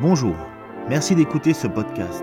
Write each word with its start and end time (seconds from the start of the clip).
Bonjour, 0.00 0.36
merci 0.88 1.16
d'écouter 1.16 1.52
ce 1.52 1.66
podcast. 1.66 2.22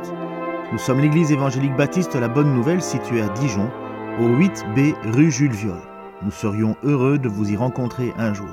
Nous 0.71 0.77
sommes 0.77 1.01
l'église 1.01 1.33
évangélique 1.33 1.75
baptiste 1.75 2.15
La 2.15 2.29
Bonne 2.29 2.53
Nouvelle 2.53 2.81
située 2.81 3.21
à 3.21 3.27
Dijon, 3.27 3.69
au 4.17 4.29
8B 4.29 4.93
rue 5.11 5.29
Jules 5.29 5.51
Viol. 5.51 5.81
Nous 6.21 6.31
serions 6.31 6.77
heureux 6.83 7.19
de 7.19 7.27
vous 7.27 7.51
y 7.51 7.57
rencontrer 7.57 8.13
un 8.17 8.33
jour 8.33 8.47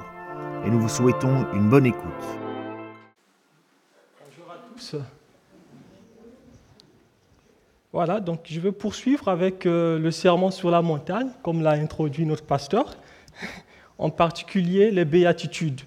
et 0.67 0.71
nous 0.71 0.81
vous 0.81 0.89
souhaitons 0.89 1.47
une 1.53 1.69
bonne 1.69 1.87
écoute. 1.87 2.03
Bonjour 4.27 4.51
à 4.51 4.57
tous. 4.75 4.97
Voilà, 7.93 8.19
donc 8.19 8.41
je 8.47 8.59
vais 8.59 8.73
poursuivre 8.73 9.29
avec 9.29 9.67
euh, 9.67 10.01
le 10.01 10.11
serment 10.11 10.51
sur 10.51 10.69
la 10.69 10.83
montagne, 10.83 11.29
comme 11.45 11.63
l'a 11.63 11.73
introduit 11.73 12.27
notre 12.27 12.45
pasteur, 12.45 12.97
en 13.99 14.11
particulier 14.11 14.91
les 14.91 15.05
béatitudes. 15.05 15.83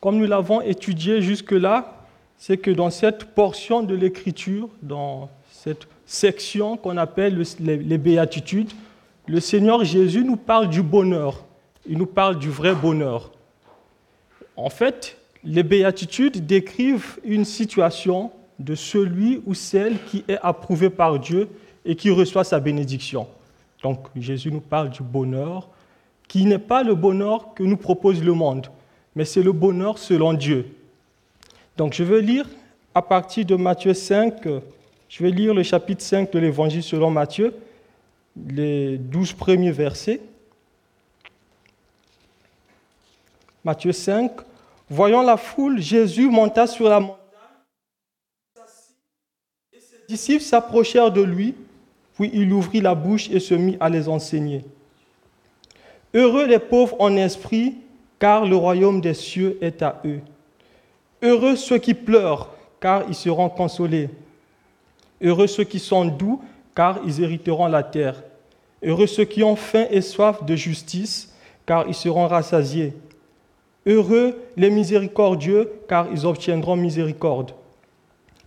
Comme 0.00 0.18
nous 0.18 0.26
l'avons 0.26 0.60
étudié 0.60 1.20
jusque-là, 1.22 2.06
c'est 2.36 2.56
que 2.56 2.70
dans 2.70 2.90
cette 2.90 3.24
portion 3.24 3.82
de 3.82 3.96
l'Écriture, 3.96 4.68
dans 4.80 5.28
cette 5.50 5.88
section 6.06 6.76
qu'on 6.76 6.96
appelle 6.96 7.42
les 7.58 7.98
béatitudes, 7.98 8.70
le 9.26 9.40
Seigneur 9.40 9.84
Jésus 9.84 10.24
nous 10.24 10.36
parle 10.36 10.68
du 10.68 10.82
bonheur. 10.82 11.44
Il 11.88 11.98
nous 11.98 12.06
parle 12.06 12.38
du 12.38 12.48
vrai 12.48 12.74
bonheur. 12.76 13.32
En 14.56 14.70
fait, 14.70 15.16
les 15.42 15.64
béatitudes 15.64 16.46
décrivent 16.46 17.18
une 17.24 17.44
situation 17.44 18.30
de 18.60 18.76
celui 18.76 19.42
ou 19.46 19.54
celle 19.54 20.02
qui 20.04 20.24
est 20.28 20.38
approuvé 20.42 20.90
par 20.90 21.18
Dieu 21.18 21.48
et 21.84 21.96
qui 21.96 22.10
reçoit 22.10 22.44
sa 22.44 22.60
bénédiction. 22.60 23.26
Donc 23.82 24.06
Jésus 24.16 24.52
nous 24.52 24.60
parle 24.60 24.90
du 24.90 25.02
bonheur, 25.02 25.68
qui 26.28 26.44
n'est 26.44 26.58
pas 26.58 26.82
le 26.84 26.94
bonheur 26.94 27.54
que 27.54 27.64
nous 27.64 27.76
propose 27.76 28.22
le 28.22 28.32
monde 28.32 28.68
mais 29.18 29.24
c'est 29.24 29.42
le 29.42 29.50
bonheur 29.50 29.98
selon 29.98 30.32
Dieu. 30.32 30.64
Donc 31.76 31.92
je 31.92 32.04
vais 32.04 32.20
lire 32.20 32.48
à 32.94 33.02
partir 33.02 33.44
de 33.44 33.56
Matthieu 33.56 33.92
5, 33.92 34.46
je 35.08 35.22
vais 35.24 35.30
lire 35.30 35.52
le 35.54 35.64
chapitre 35.64 36.02
5 36.04 36.30
de 36.30 36.38
l'Évangile 36.38 36.84
selon 36.84 37.10
Matthieu, 37.10 37.52
les 38.48 38.96
douze 38.96 39.32
premiers 39.32 39.72
versets. 39.72 40.20
Matthieu 43.64 43.90
5, 43.90 44.30
voyant 44.88 45.22
la 45.22 45.36
foule, 45.36 45.80
Jésus 45.80 46.30
monta 46.30 46.68
sur 46.68 46.88
la 46.88 47.00
montagne, 47.00 47.18
et 49.72 49.80
ses 49.80 49.96
disciples 50.08 50.44
s'approchèrent 50.44 51.10
de 51.10 51.22
lui, 51.22 51.56
puis 52.14 52.30
il 52.32 52.52
ouvrit 52.52 52.80
la 52.80 52.94
bouche 52.94 53.28
et 53.30 53.40
se 53.40 53.54
mit 53.54 53.76
à 53.80 53.88
les 53.88 54.08
enseigner. 54.08 54.64
Heureux 56.14 56.46
les 56.46 56.60
pauvres 56.60 56.94
en 57.00 57.16
esprit, 57.16 57.78
car 58.18 58.46
le 58.46 58.56
royaume 58.56 59.00
des 59.00 59.14
cieux 59.14 59.58
est 59.60 59.82
à 59.82 60.00
eux. 60.04 60.20
Heureux 61.22 61.56
ceux 61.56 61.78
qui 61.78 61.94
pleurent, 61.94 62.50
car 62.80 63.04
ils 63.08 63.14
seront 63.14 63.48
consolés. 63.48 64.10
Heureux 65.20 65.46
ceux 65.46 65.64
qui 65.64 65.78
sont 65.78 66.04
doux, 66.04 66.40
car 66.74 67.00
ils 67.04 67.22
hériteront 67.22 67.66
la 67.66 67.82
terre. 67.82 68.22
Heureux 68.84 69.06
ceux 69.06 69.24
qui 69.24 69.42
ont 69.42 69.56
faim 69.56 69.86
et 69.90 70.00
soif 70.00 70.44
de 70.44 70.54
justice, 70.54 71.34
car 71.66 71.88
ils 71.88 71.94
seront 71.94 72.28
rassasiés. 72.28 72.92
Heureux 73.86 74.36
les 74.56 74.70
miséricordieux, 74.70 75.72
car 75.88 76.06
ils 76.12 76.26
obtiendront 76.26 76.76
miséricorde. 76.76 77.52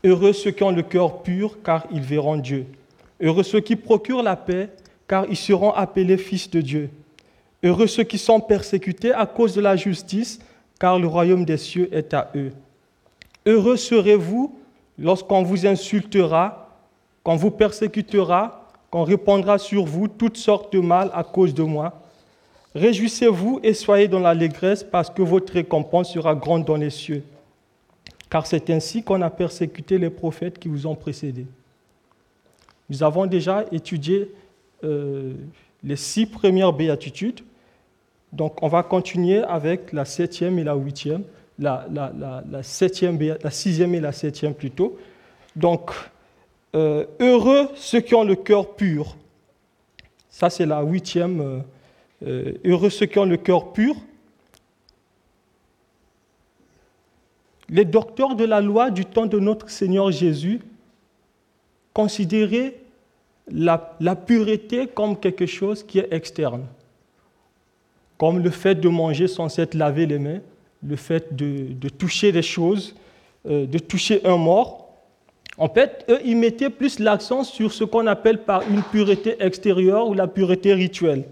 Heureux 0.04 0.34
ceux 0.34 0.52
qui 0.52 0.64
ont 0.64 0.72
le 0.72 0.84
cœur 0.84 1.22
pur, 1.24 1.62
car 1.64 1.86
ils 1.92 2.02
verront 2.02 2.38
Dieu. 2.38 2.66
Heureux 3.22 3.44
ceux 3.44 3.60
qui 3.60 3.76
procurent 3.76 4.24
la 4.24 4.36
paix, 4.36 4.70
car 5.08 5.26
ils 5.30 5.36
seront 5.36 5.72
appelés 5.72 6.18
fils 6.18 6.50
de 6.50 6.62
Dieu. 6.62 6.90
Heureux 7.64 7.88
ceux 7.88 8.04
qui 8.04 8.18
sont 8.18 8.40
persécutés 8.40 9.14
à 9.14 9.26
cause 9.26 9.54
de 9.54 9.62
la 9.62 9.76
justice, 9.76 10.40
car 10.80 10.98
le 10.98 11.08
royaume 11.08 11.46
des 11.46 11.58
cieux 11.58 11.90
est 11.96 12.14
à 12.14 12.32
eux. 12.36 12.52
Heureux 13.46 13.78
serez-vous 13.78 14.58
lorsqu'on 14.98 15.44
vous 15.44 15.68
insultera, 15.68 16.70
qu'on 17.24 17.36
vous 17.36 17.52
persécutera, 17.52 18.68
qu'on 18.90 19.04
répandra 19.04 19.58
sur 19.58 19.86
vous 19.86 20.08
toutes 20.08 20.38
sortes 20.38 20.74
de 20.74 20.80
mal 20.80 21.12
à 21.14 21.24
cause 21.24 21.54
de 21.54 21.64
moi. 21.64 22.02
Réjouissez-vous 22.74 23.60
et 23.64 23.74
soyez 23.74 24.08
dans 24.08 24.20
l'allégresse 24.20 24.84
parce 24.84 25.10
que 25.10 25.22
votre 25.22 25.54
récompense 25.54 26.14
sera 26.14 26.34
grande 26.34 26.66
dans 26.66 26.78
les 26.78 26.90
cieux. 26.90 27.24
Car 28.30 28.48
c'est 28.48 28.70
ainsi 28.70 29.04
qu'on 29.04 29.22
a 29.22 29.30
persécuté 29.30 29.98
les 29.98 30.10
prophètes 30.10 30.58
qui 30.58 30.68
vous 30.68 30.88
ont 30.88 30.96
précédés. 30.96 31.46
Nous 32.90 33.04
avons 33.04 33.26
déjà 33.26 33.66
étudié 33.72 34.32
euh, 34.84 35.34
les 35.84 35.96
six 35.96 36.26
premières 36.26 36.74
béatitudes 36.74 37.42
donc 38.32 38.64
on 38.64 38.68
va 38.68 38.84
continuer 38.84 39.44
avec 39.44 39.92
la 39.92 40.06
septième 40.06 40.58
et 40.60 40.64
la 40.64 40.76
huitième, 40.76 41.24
la, 41.60 41.86
sixième 42.64 43.20
et 43.22 44.00
la 44.00 44.12
septième 44.12 44.54
plutôt. 44.54 44.98
Donc, 45.56 45.92
euh, 46.76 47.06
heureux 47.20 47.68
ceux 47.76 48.00
qui 48.00 48.16
ont 48.16 48.24
le 48.24 48.36
cœur 48.36 48.76
pur. 48.76 49.18
Ça, 50.30 50.50
c'est 50.50 50.66
la 50.66 50.82
huitième. 50.82 51.42
Euh, 51.42 51.60
euh, 52.26 52.54
heureux 52.64 52.90
ceux 52.90 53.06
qui 53.06 53.20
ont 53.20 53.26
le 53.26 53.38
cœur 53.38 53.74
pur. 53.74 53.96
Les 57.68 57.86
docteurs 57.86 58.36
de 58.36 58.46
la 58.46 58.62
loi 58.62 58.92
du 58.92 59.06
temps 59.06 59.26
de 59.26 59.40
notre 59.40 59.70
Seigneur 59.70 60.12
Jésus 60.12 60.62
considéraient 61.94 62.76
la 63.50 64.16
pureté 64.16 64.88
comme 64.88 65.18
quelque 65.18 65.46
chose 65.46 65.84
qui 65.84 66.00
est 66.00 66.14
externe 66.14 66.66
comme 68.22 68.38
le 68.38 68.52
fait 68.52 68.76
de 68.76 68.88
manger 68.88 69.28
sans 69.28 69.50
s'être 69.50 69.74
lavé 69.74 70.06
les 70.06 70.20
mains, 70.20 70.42
le 70.88 70.96
fait 70.96 71.36
de, 71.36 71.90
toucher 71.90 72.32
des 72.32 72.44
choses, 72.44 72.96
euh, 73.50 73.66
de 73.66 73.80
toucher 73.80 74.24
un 74.24 74.38
mort. 74.38 74.96
En 75.58 75.68
fait, 75.68 76.06
eux, 76.08 76.20
ils 76.24 76.38
mettaient 76.38 76.70
plus 76.70 77.00
l'accent 77.00 77.44
sur 77.44 77.74
ce 77.74 77.84
qu'on 77.84 78.06
appelle 78.06 78.44
par 78.44 78.62
une 78.70 78.84
pureté 78.84 79.38
extérieure 79.40 80.08
ou 80.08 80.14
la 80.14 80.28
pureté 80.28 80.76
rituelle. 80.76 81.24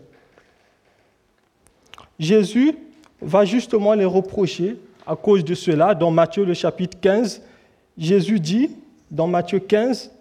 Jésus 2.18 2.76
va 3.22 3.46
justement 3.46 3.94
les 3.94 4.06
reprocher 4.06 4.78
à 5.06 5.16
cause 5.16 5.46
de 5.46 5.54
cela. 5.54 5.94
Dans 5.94 6.10
Matthieu 6.10 6.44
le 6.44 6.56
chapitre 6.56 6.98
15, 7.00 7.44
Jésus 8.00 8.40
dit, 8.40 8.72
dans 9.12 9.28
Matthieu 9.28 9.60
15, 9.60 10.12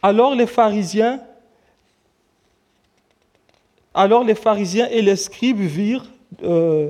Alors 0.00 0.36
les 0.36 0.46
pharisiens 0.46 1.18
alors 4.00 4.24
les 4.24 4.34
pharisiens 4.34 4.88
et 4.88 5.02
les 5.02 5.16
scribes 5.16 5.60
virent 5.60 6.06
euh, 6.42 6.88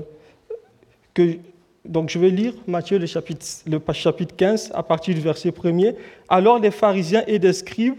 que, 1.12 1.38
donc 1.84 2.08
je 2.08 2.20
vais 2.20 2.30
lire 2.30 2.54
Matthieu 2.68 3.00
le 3.00 3.06
chapitre, 3.06 3.44
le 3.66 3.80
chapitre 3.92 4.36
15 4.36 4.70
à 4.72 4.84
partir 4.84 5.16
du 5.16 5.20
verset 5.20 5.50
1er. 5.50 5.96
Alors 6.28 6.60
les 6.60 6.70
pharisiens 6.70 7.24
et 7.26 7.40
les 7.40 7.52
scribes 7.52 7.96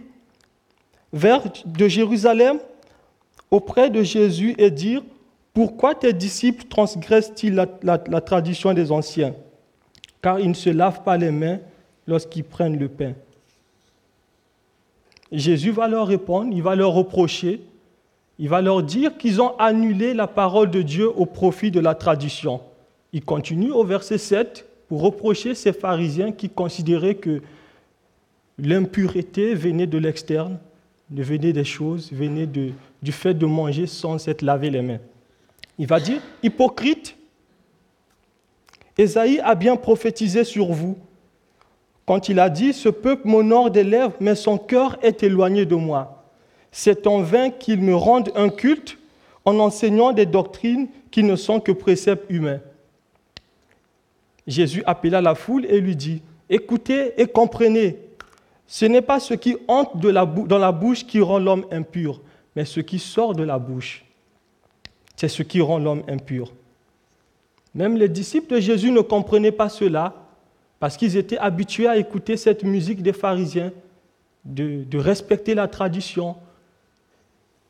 vinrent 1.11 1.51
de 1.65 1.87
Jérusalem 1.89 2.59
auprès 3.49 3.89
de 3.89 4.01
Jésus 4.01 4.55
et 4.57 4.71
dirent, 4.71 5.03
pourquoi 5.53 5.93
tes 5.93 6.13
disciples 6.13 6.63
transgressent-ils 6.69 7.53
la, 7.53 7.67
la 7.83 8.21
tradition 8.21 8.73
des 8.73 8.93
anciens? 8.93 9.33
Car 10.21 10.39
ils 10.39 10.47
ne 10.47 10.53
se 10.53 10.69
lavent 10.69 11.03
pas 11.03 11.17
les 11.17 11.31
mains 11.31 11.59
lorsqu'ils 12.07 12.45
prennent 12.45 12.79
le 12.79 12.87
pain. 12.87 13.11
Jésus 15.33 15.71
va 15.71 15.89
leur 15.89 16.07
répondre, 16.07 16.53
il 16.53 16.63
va 16.63 16.77
leur 16.77 16.93
reprocher 16.93 17.59
il 18.41 18.49
va 18.49 18.59
leur 18.59 18.81
dire 18.81 19.19
qu'ils 19.19 19.39
ont 19.39 19.55
annulé 19.59 20.15
la 20.15 20.25
parole 20.25 20.71
de 20.71 20.81
Dieu 20.81 21.07
au 21.15 21.27
profit 21.27 21.69
de 21.69 21.79
la 21.79 21.93
tradition. 21.93 22.59
Il 23.13 23.23
continue 23.23 23.69
au 23.69 23.83
verset 23.83 24.17
7 24.17 24.67
pour 24.89 25.03
reprocher 25.03 25.53
ces 25.53 25.71
pharisiens 25.71 26.31
qui 26.31 26.49
considéraient 26.49 27.13
que 27.13 27.43
l'impureté 28.57 29.53
venait 29.53 29.85
de 29.85 29.99
l'externe, 29.99 30.57
venait 31.11 31.53
des 31.53 31.63
choses, 31.63 32.11
venait 32.11 32.47
du 32.47 33.11
fait 33.11 33.35
de 33.35 33.45
manger 33.45 33.85
sans 33.85 34.17
s'être 34.17 34.41
lavé 34.41 34.71
les 34.71 34.81
mains. 34.81 34.99
Il 35.77 35.85
va 35.85 35.99
dire, 35.99 36.19
hypocrite, 36.41 37.15
Esaïe 38.97 39.39
a 39.41 39.53
bien 39.53 39.75
prophétisé 39.75 40.43
sur 40.43 40.71
vous 40.71 40.97
quand 42.07 42.27
il 42.27 42.39
a 42.39 42.49
dit, 42.49 42.73
ce 42.73 42.89
peuple 42.89 43.27
m'honore 43.27 43.69
des 43.69 43.83
lèvres, 43.83 44.15
mais 44.19 44.33
son 44.33 44.57
cœur 44.57 44.97
est 45.03 45.21
éloigné 45.21 45.67
de 45.67 45.75
moi. 45.75 46.20
C'est 46.71 47.05
en 47.05 47.21
vain 47.21 47.49
qu'ils 47.49 47.81
me 47.81 47.95
rendent 47.95 48.31
un 48.35 48.49
culte 48.49 48.97
en 49.43 49.59
enseignant 49.59 50.13
des 50.13 50.25
doctrines 50.25 50.87
qui 51.09 51.23
ne 51.23 51.35
sont 51.35 51.59
que 51.59 51.71
préceptes 51.71 52.25
humains. 52.29 52.61
Jésus 54.47 54.83
appela 54.85 55.21
la 55.21 55.35
foule 55.35 55.65
et 55.65 55.81
lui 55.81 55.95
dit, 55.95 56.21
écoutez 56.49 57.13
et 57.21 57.27
comprenez, 57.27 57.97
ce 58.67 58.85
n'est 58.85 59.01
pas 59.01 59.19
ce 59.19 59.33
qui 59.33 59.57
entre 59.67 59.97
dans 59.97 60.57
la 60.57 60.71
bouche 60.71 61.05
qui 61.05 61.19
rend 61.19 61.39
l'homme 61.39 61.65
impur, 61.71 62.21
mais 62.55 62.65
ce 62.65 62.79
qui 62.79 62.99
sort 62.99 63.35
de 63.35 63.43
la 63.43 63.59
bouche. 63.59 64.05
C'est 65.17 65.27
ce 65.27 65.43
qui 65.43 65.61
rend 65.61 65.77
l'homme 65.77 66.03
impur. 66.07 66.53
Même 67.75 67.97
les 67.97 68.09
disciples 68.09 68.55
de 68.55 68.59
Jésus 68.59 68.91
ne 68.91 69.01
comprenaient 69.01 69.51
pas 69.51 69.69
cela 69.69 70.15
parce 70.79 70.97
qu'ils 70.97 71.15
étaient 71.15 71.37
habitués 71.37 71.87
à 71.87 71.97
écouter 71.97 72.37
cette 72.37 72.63
musique 72.63 73.03
des 73.03 73.13
pharisiens, 73.13 73.71
de, 74.45 74.83
de 74.83 74.97
respecter 74.97 75.53
la 75.53 75.67
tradition, 75.67 76.35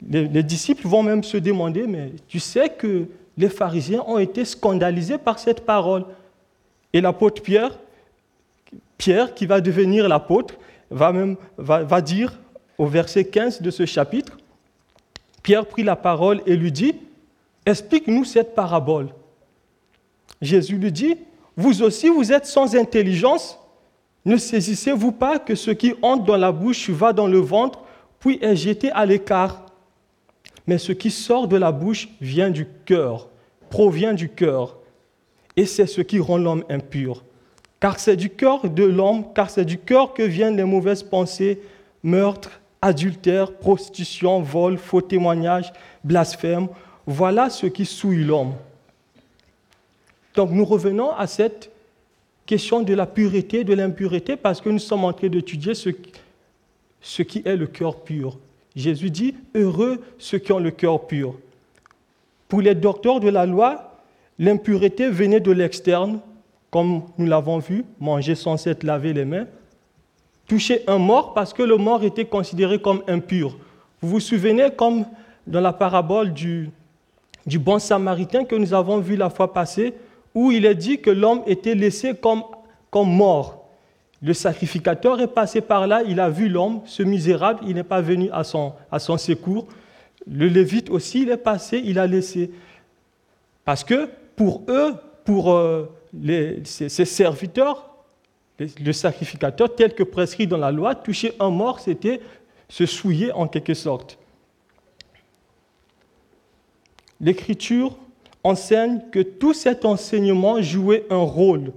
les, 0.10 0.44
disciples 0.44 0.88
vont 0.88 1.04
même 1.04 1.24
se 1.24 1.38
demander, 1.38 1.86
mais 1.88 2.14
tu 2.28 2.40
sais 2.40 2.70
que 2.70 3.06
les 3.38 3.50
pharisiens 3.50 4.04
ont 4.08 4.18
été 4.18 4.46
scandalisés 4.46 5.18
par 5.18 5.40
cette 5.40 5.66
parole. 5.66 6.06
Et 6.94 7.02
l'apôtre 7.02 7.42
Pierre, 7.42 7.78
Pierre 8.98 9.34
qui 9.34 9.46
va 9.46 9.62
devenir 9.62 10.08
l'apôtre, 10.08 10.56
va, 10.90 11.12
même, 11.12 11.38
va, 11.58 12.02
dire 12.02 12.38
au 12.78 12.86
verset 12.86 13.26
15 13.26 13.62
de 13.62 13.72
ce 13.72 13.86
chapitre, 13.86 14.38
Pierre 15.44 15.66
prit 15.66 15.84
la 15.84 15.96
parole 15.96 16.42
et 16.46 16.56
lui 16.56 16.72
dit, 16.72 16.96
explique-nous 17.66 18.26
cette 18.26 18.56
parabole. 18.56 19.10
Jésus 20.42 20.78
lui 20.78 20.92
dit, 20.92 21.16
vous 21.56 21.84
aussi 21.84 22.10
vous 22.10 22.32
êtes 22.32 22.46
sans 22.46 22.76
intelligence, 22.76 23.58
ne 24.26 24.38
saisissez-vous 24.38 25.12
pas 25.12 25.40
que 25.40 25.56
ce 25.56 25.72
qui 25.72 25.94
entre 26.02 26.26
dans 26.26 26.38
la 26.38 26.52
bouche 26.52 26.90
va 26.90 27.14
dans 27.14 27.28
le 27.28 27.40
ventre, 27.40 27.80
puis 28.20 28.38
est 28.42 28.56
jeté 28.56 28.92
à 28.92 29.06
l'écart 29.06 29.66
Mais 30.68 30.78
ce 30.78 30.92
qui 30.92 31.12
sort 31.12 31.48
de 31.48 31.58
la 31.58 31.72
bouche 31.72 32.10
vient 32.22 32.50
du 32.50 32.68
cœur, 32.86 33.30
provient 33.70 34.14
du 34.14 34.30
cœur, 34.30 34.78
et 35.58 35.66
c'est 35.66 35.88
ce 35.88 36.02
qui 36.02 36.20
rend 36.20 36.38
l'homme 36.38 36.64
impur. 36.70 37.24
Car 37.80 38.00
c'est 38.00 38.16
du 38.16 38.30
cœur 38.30 38.70
de 38.70 38.84
l'homme, 38.84 39.34
car 39.34 39.50
c'est 39.50 39.66
du 39.66 39.78
cœur 39.78 40.14
que 40.14 40.24
viennent 40.24 40.56
les 40.56 40.64
mauvaises 40.64 41.04
pensées, 41.04 41.60
meurtres, 42.04 42.62
adultère, 42.82 43.54
prostitution, 43.54 44.42
vol, 44.42 44.78
faux 44.78 45.02
témoignage, 45.02 45.74
blasphème. 46.04 46.68
Voilà 47.06 47.50
ce 47.50 47.68
qui 47.68 47.86
souille 47.86 48.24
l'homme. 48.24 48.54
Donc 50.36 50.52
nous 50.52 50.66
revenons 50.66 51.12
à 51.12 51.28
cette 51.28 51.72
question 52.46 52.82
de 52.82 52.94
la 52.94 53.06
pureté, 53.06 53.64
de 53.64 53.74
l'impureté, 53.74 54.36
parce 54.36 54.62
que 54.62 54.70
nous 54.70 54.80
sommes 54.80 55.04
en 55.04 55.14
train 55.14 55.28
d'étudier 55.28 55.74
ce, 55.74 55.90
ce 57.02 57.22
qui 57.24 57.42
est 57.46 57.56
le 57.56 57.68
cœur 57.68 58.02
pur. 58.02 58.38
Jésus 58.76 59.10
dit, 59.10 59.36
heureux 59.56 60.02
ceux 60.18 60.38
qui 60.38 60.52
ont 60.52 60.60
le 60.60 60.72
cœur 60.72 61.06
pur. 61.08 61.36
Pour 62.48 62.62
les 62.62 62.76
docteurs 62.76 63.20
de 63.20 63.30
la 63.30 63.46
loi, 63.46 63.98
l'impureté 64.40 65.10
venait 65.10 65.40
de 65.40 65.52
l'externe, 65.52 66.20
comme 66.70 67.04
nous 67.18 67.26
l'avons 67.26 67.60
vu, 67.60 67.86
manger 68.00 68.36
sans 68.36 68.58
s'être 68.58 68.84
lavé 68.84 69.14
les 69.14 69.26
mains, 69.26 69.48
toucher 70.48 70.84
un 70.88 70.98
mort 70.98 71.34
parce 71.34 71.54
que 71.54 71.64
le 71.64 71.78
mort 71.78 72.04
était 72.04 72.26
considéré 72.26 72.80
comme 72.80 73.04
impur. 73.08 73.58
Vous 74.02 74.10
vous 74.10 74.20
souvenez 74.20 74.70
comme 74.76 75.06
dans 75.48 75.62
la 75.62 75.74
parabole 75.74 76.34
du, 76.34 76.70
bon 77.46 77.80
samaritain 77.80 78.46
que 78.46 78.56
nous 78.56 78.74
avons 78.74 79.00
vu 79.00 79.16
la 79.16 79.30
fois 79.30 79.54
passée, 79.54 79.94
où 80.34 80.52
il 80.52 80.66
est 80.66 80.76
dit 80.76 81.00
que 81.00 81.10
l'homme 81.10 81.42
était 81.46 81.76
laissé 81.76 82.14
comme 82.16 83.16
mort. 83.16 83.61
Le 84.22 84.34
sacrificateur 84.34 85.20
est 85.20 85.28
passé 85.28 85.62
par 85.62 85.88
là, 85.88 86.04
il 86.04 86.20
a 86.20 86.30
vu 86.30 86.48
l'homme, 86.48 86.82
ce 86.86 87.02
misérable, 87.02 87.62
il 87.68 87.74
n'est 87.74 87.84
pas 87.84 88.02
venu 88.02 88.30
à 88.32 88.44
son, 88.44 89.18
secours. 89.18 89.68
Le 90.28 90.48
lévite 90.48 90.92
aussi, 90.92 91.24
il 91.24 91.30
est 91.30 91.38
passé, 91.38 91.82
il 91.84 91.98
a 91.98 92.06
laissé. 92.06 92.52
Parce 93.66 93.84
que 93.84 94.10
pour 94.36 94.64
eux, 94.68 94.94
pour 95.26 95.52
euh, 95.52 95.90
les, 96.14 96.62
ces 96.66 97.06
serviteurs, 97.06 97.92
le 98.60 98.94
sacrificateur, 98.94 99.74
tel 99.76 99.96
que 99.96 100.04
prescrit 100.04 100.46
dans 100.46 100.58
la 100.58 100.72
loi, 100.72 100.94
toucher 100.94 101.34
un 101.40 101.50
mort, 101.50 101.80
c'était 101.80 102.22
se 102.70 102.86
souiller 102.86 103.32
en 103.32 103.48
quelque 103.48 103.74
sorte. 103.74 104.20
L'Écriture 107.20 107.98
enseigne 108.44 109.02
que 109.12 109.20
tout 109.20 109.54
cet 109.54 109.86
enseignement 109.86 110.62
jouait 110.62 111.06
un 111.10 111.24
rôle. 111.24 111.74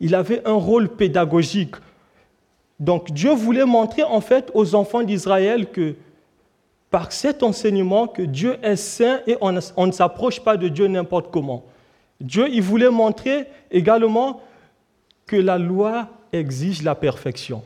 Il 0.00 0.14
avait 0.14 0.46
un 0.46 0.54
rôle 0.54 0.88
pédagogique. 0.88 1.76
Donc 2.80 3.10
Dieu 3.10 3.32
voulait 3.32 3.64
montrer 3.64 4.04
en 4.04 4.20
fait 4.20 4.50
aux 4.54 4.74
enfants 4.74 5.02
d'Israël 5.02 5.70
que 5.70 5.96
par 6.90 7.12
cet 7.12 7.42
enseignement 7.42 8.06
que 8.06 8.22
Dieu 8.22 8.56
est 8.62 8.76
saint 8.76 9.20
et 9.26 9.36
on, 9.40 9.52
ne 9.52 9.92
s'approche 9.92 10.40
pas 10.40 10.56
de 10.56 10.68
Dieu 10.68 10.86
n'importe 10.86 11.30
comment. 11.30 11.64
Dieu, 12.20 12.48
il 12.50 12.62
voulait 12.62 12.90
montrer 12.90 13.46
également 13.70 14.40
que 15.26 15.36
la 15.36 15.58
loi 15.58 16.08
exige 16.32 16.82
la 16.82 16.94
perfection. 16.94 17.62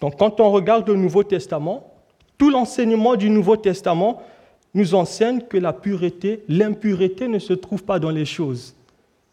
Donc 0.00 0.18
quand 0.18 0.40
on 0.40 0.50
regarde 0.50 0.88
le 0.88 0.96
Nouveau 0.96 1.22
Testament, 1.22 1.92
tout 2.38 2.50
l'enseignement 2.50 3.14
du 3.14 3.30
Nouveau 3.30 3.56
Testament 3.56 4.22
nous 4.74 4.94
enseigne 4.94 5.42
que 5.42 5.58
la 5.58 5.72
pureté, 5.72 6.42
l'impureté 6.48 7.28
ne 7.28 7.38
se 7.38 7.52
trouve 7.52 7.84
pas 7.84 7.98
dans 7.98 8.10
les 8.10 8.24
choses. 8.24 8.74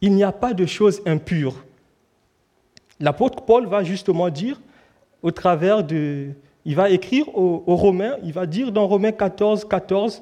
Il 0.01 0.13
n'y 0.13 0.23
a 0.23 0.31
pas 0.31 0.53
de 0.53 0.65
choses 0.65 1.01
impures. 1.05 1.63
L'apôtre 2.99 3.43
Paul 3.43 3.67
va 3.67 3.83
justement 3.83 4.29
dire, 4.29 4.59
au 5.21 5.31
travers 5.31 5.83
de... 5.83 6.29
Il 6.65 6.75
va 6.75 6.89
écrire 6.89 7.27
aux, 7.37 7.63
aux 7.65 7.75
Romains, 7.75 8.17
il 8.23 8.33
va 8.33 8.45
dire 8.45 8.71
dans 8.71 8.85
Romains 8.87 9.11
14, 9.11 9.65
14, 9.65 10.21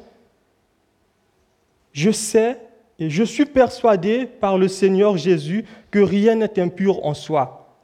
Je 1.94 2.12
sais 2.12 2.57
et 3.00 3.09
je 3.09 3.24
suis 3.24 3.45
persuadé 3.45 4.25
par 4.25 4.57
le 4.57 4.68
Seigneur 4.68 5.18
Jésus 5.18 5.65
que 5.91 6.00
rien 6.00 6.35
n'est 6.35 6.59
impur 6.59 7.06
en 7.06 7.13
soi, 7.13 7.77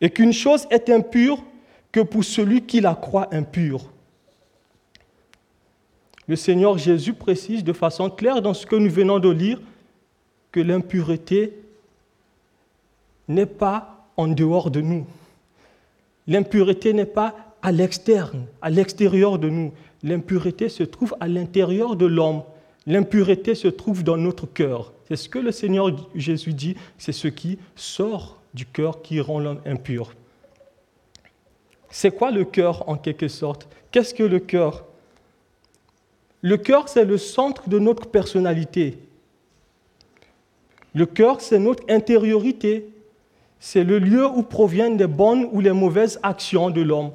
et 0.00 0.10
qu'une 0.10 0.32
chose 0.32 0.66
est 0.70 0.88
impure 0.88 1.42
que 1.90 2.00
pour 2.00 2.24
celui 2.24 2.62
qui 2.62 2.80
la 2.80 2.94
croit 2.94 3.28
impure. 3.32 3.90
Le 6.28 6.36
Seigneur 6.36 6.78
Jésus 6.78 7.12
précise 7.12 7.64
de 7.64 7.72
façon 7.72 8.08
claire 8.08 8.40
dans 8.40 8.54
ce 8.54 8.64
que 8.64 8.76
nous 8.76 8.90
venons 8.90 9.18
de 9.18 9.28
lire 9.28 9.60
que 10.52 10.60
l'impureté 10.60 11.54
n'est 13.28 13.46
pas 13.46 14.06
en 14.16 14.28
dehors 14.28 14.70
de 14.70 14.80
nous. 14.80 15.06
L'impureté 16.26 16.92
n'est 16.92 17.06
pas 17.06 17.34
à 17.62 17.72
l'externe, 17.72 18.46
à 18.60 18.70
l'extérieur 18.70 19.38
de 19.38 19.48
nous. 19.48 19.72
L'impureté 20.02 20.68
se 20.68 20.82
trouve 20.82 21.16
à 21.20 21.28
l'intérieur 21.28 21.96
de 21.96 22.06
l'homme. 22.06 22.42
L'impureté 22.86 23.54
se 23.54 23.68
trouve 23.68 24.04
dans 24.04 24.16
notre 24.16 24.46
cœur. 24.46 24.92
C'est 25.08 25.16
ce 25.16 25.28
que 25.28 25.38
le 25.38 25.52
Seigneur 25.52 26.08
Jésus 26.14 26.52
dit, 26.52 26.76
c'est 26.98 27.12
ce 27.12 27.28
qui 27.28 27.58
sort 27.74 28.38
du 28.54 28.66
cœur 28.66 29.02
qui 29.02 29.20
rend 29.20 29.38
l'homme 29.38 29.60
impur. 29.64 30.12
C'est 31.90 32.10
quoi 32.10 32.30
le 32.30 32.44
cœur 32.44 32.88
en 32.88 32.96
quelque 32.96 33.28
sorte? 33.28 33.68
Qu'est-ce 33.90 34.14
que 34.14 34.22
le 34.22 34.40
cœur? 34.40 34.84
Le 36.40 36.56
cœur, 36.56 36.88
c'est 36.88 37.04
le 37.04 37.18
centre 37.18 37.68
de 37.68 37.78
notre 37.78 38.06
personnalité. 38.06 38.98
Le 40.94 41.06
cœur, 41.06 41.40
c'est 41.40 41.58
notre 41.58 41.82
intériorité. 41.88 42.88
C'est 43.58 43.84
le 43.84 43.98
lieu 43.98 44.26
où 44.26 44.42
proviennent 44.42 44.98
les 44.98 45.06
bonnes 45.06 45.48
ou 45.52 45.60
les 45.60 45.72
mauvaises 45.72 46.18
actions 46.22 46.70
de 46.70 46.82
l'homme. 46.82 47.12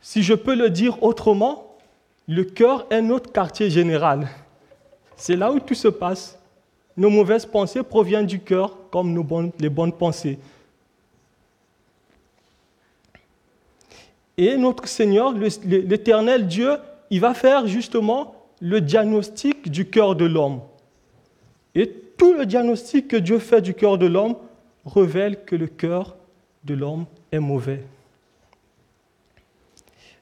Si 0.00 0.22
je 0.22 0.34
peux 0.34 0.54
le 0.54 0.68
dire 0.68 1.02
autrement, 1.02 1.76
le 2.28 2.44
cœur 2.44 2.86
est 2.90 3.00
notre 3.00 3.32
quartier 3.32 3.70
général. 3.70 4.28
C'est 5.16 5.36
là 5.36 5.52
où 5.52 5.60
tout 5.60 5.74
se 5.74 5.88
passe. 5.88 6.38
Nos 6.96 7.10
mauvaises 7.10 7.46
pensées 7.46 7.82
proviennent 7.82 8.26
du 8.26 8.40
cœur 8.40 8.76
comme 8.90 9.12
nos 9.12 9.22
bonnes, 9.22 9.52
les 9.58 9.68
bonnes 9.68 9.92
pensées. 9.92 10.38
Et 14.36 14.56
notre 14.56 14.88
Seigneur, 14.88 15.32
l'éternel 15.32 16.46
Dieu, 16.46 16.76
il 17.10 17.20
va 17.20 17.34
faire 17.34 17.66
justement 17.66 18.34
le 18.60 18.80
diagnostic 18.80 19.70
du 19.70 19.88
cœur 19.88 20.16
de 20.16 20.24
l'homme. 20.24 20.60
Et 21.74 22.03
tout 22.24 22.32
le 22.32 22.46
diagnostic 22.46 23.08
que 23.08 23.18
Dieu 23.18 23.38
fait 23.38 23.60
du 23.60 23.74
cœur 23.74 23.98
de 23.98 24.06
l'homme 24.06 24.36
révèle 24.86 25.44
que 25.44 25.54
le 25.54 25.66
cœur 25.66 26.16
de 26.64 26.72
l'homme 26.72 27.04
est 27.30 27.38
mauvais. 27.38 27.82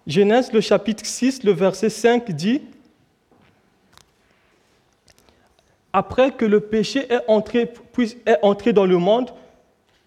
Genèse, 0.09 0.52
le 0.52 0.61
chapitre 0.61 1.06
6, 1.06 1.44
le 1.44 1.52
verset 1.52 1.90
5 1.90 2.28
dit, 2.32 2.61
après 5.92 6.32
que 6.32 6.44
le 6.44 6.59
péché 6.59 7.06
est 7.09 7.23
entré, 7.28 7.73
est 8.26 8.38
entré 8.42 8.73
dans 8.73 8.87
le 8.87 8.99
monde, 8.99 9.30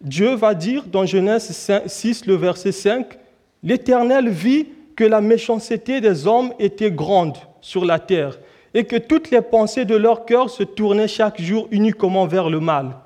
Dieu 0.02 0.36
va 0.36 0.54
dire 0.54 0.84
dans 0.88 1.06
Genèse 1.06 1.50
6, 1.88 2.26
le 2.26 2.36
verset 2.36 2.74
5, 2.74 3.18
L'Éternel 3.64 4.28
vit 4.28 4.68
que 4.98 5.06
la 5.06 5.22
méchanceté 5.22 6.02
des 6.02 6.28
hommes 6.28 6.54
était 6.60 6.92
grande 6.92 7.38
sur 7.62 7.86
la 7.86 8.00
terre 8.00 8.38
et 8.76 8.84
que 8.84 8.98
toutes 8.98 9.32
les 9.32 9.42
pensées 9.42 9.86
de 9.86 9.96
leur 9.96 10.26
cœur 10.26 10.50
se 10.50 10.62
tournaient 10.62 11.08
chaque 11.08 11.42
jour 11.42 11.68
uniquement 11.72 12.28
vers 12.28 12.50
le 12.50 12.60
mal. 12.60 12.98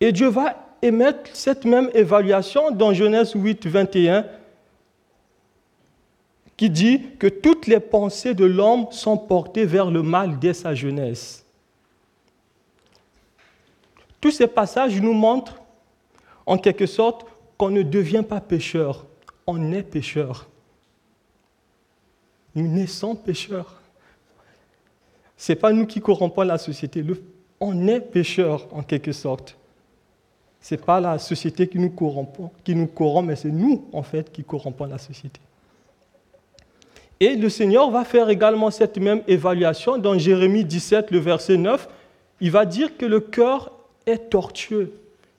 Et 0.00 0.10
Dieu 0.10 0.26
va 0.26 0.56
émettre 0.82 1.30
cette 1.32 1.64
même 1.64 1.88
évaluation 1.94 2.72
dans 2.72 2.92
Genèse 2.92 3.32
8, 3.34 3.66
21 3.66 4.26
qui 6.56 6.68
dit 6.68 7.02
que 7.18 7.28
toutes 7.28 7.66
les 7.66 7.80
pensées 7.80 8.34
de 8.34 8.44
l'homme 8.44 8.86
sont 8.90 9.16
portées 9.16 9.66
vers 9.66 9.90
le 9.90 10.02
mal 10.02 10.38
dès 10.38 10.54
sa 10.54 10.74
jeunesse. 10.74 11.44
Tous 14.20 14.32
ces 14.32 14.46
passages 14.48 15.00
nous 15.00 15.12
montrent, 15.12 15.62
en 16.44 16.58
quelque 16.58 16.86
sorte, 16.86 17.26
qu'on 17.56 17.70
ne 17.70 17.82
devient 17.82 18.24
pas 18.28 18.40
pécheur, 18.40 19.06
on 19.46 19.70
est 19.70 19.82
pécheur. 19.82 20.48
Nous 22.54 22.66
naissons 22.66 23.14
pécheurs. 23.14 23.75
Ce 25.36 25.52
n'est 25.52 25.56
pas 25.56 25.72
nous 25.72 25.86
qui 25.86 26.00
corrompons 26.00 26.42
la 26.42 26.58
société, 26.58 27.04
on 27.60 27.86
est 27.88 28.00
pécheur 28.00 28.66
en 28.72 28.82
quelque 28.82 29.12
sorte. 29.12 29.56
Ce 30.60 30.74
n'est 30.74 30.80
pas 30.80 31.00
la 31.00 31.18
société 31.18 31.68
qui 31.68 31.78
nous 31.78 31.94
qui 32.64 32.74
nous 32.74 32.86
corrompt 32.86 33.28
mais 33.28 33.36
c'est 33.36 33.50
nous 33.50 33.84
en 33.92 34.02
fait 34.02 34.32
qui 34.32 34.42
corrompons 34.42 34.86
la 34.86 34.98
société. 34.98 35.40
Et 37.20 37.34
le 37.34 37.48
Seigneur 37.48 37.90
va 37.90 38.04
faire 38.04 38.28
également 38.28 38.70
cette 38.70 38.98
même 38.98 39.22
évaluation 39.26 39.96
dans 39.96 40.18
Jérémie 40.18 40.64
17, 40.64 41.10
le 41.10 41.18
verset 41.18 41.56
9. 41.56 41.88
il 42.40 42.50
va 42.50 42.66
dire 42.66 42.96
que 42.96 43.06
le 43.06 43.20
cœur 43.20 43.72
est 44.06 44.30
tortueux, 44.30 44.92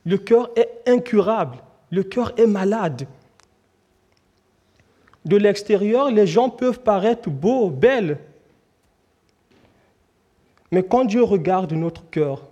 le 0.05 0.17
cœur 0.17 0.49
est 0.55 0.69
incurable, 0.87 1.57
le 1.91 2.03
cœur 2.03 2.33
est 2.37 2.47
malade. 2.47 3.05
De 5.25 5.35
l'extérieur, 5.35 6.09
les 6.09 6.25
gens 6.25 6.49
peuvent 6.49 6.79
paraître 6.79 7.29
beaux, 7.29 7.69
belles. 7.69 8.17
Mais 10.71 10.83
quand 10.83 11.05
Dieu 11.05 11.23
regarde 11.23 11.73
notre 11.73 12.09
cœur, 12.09 12.43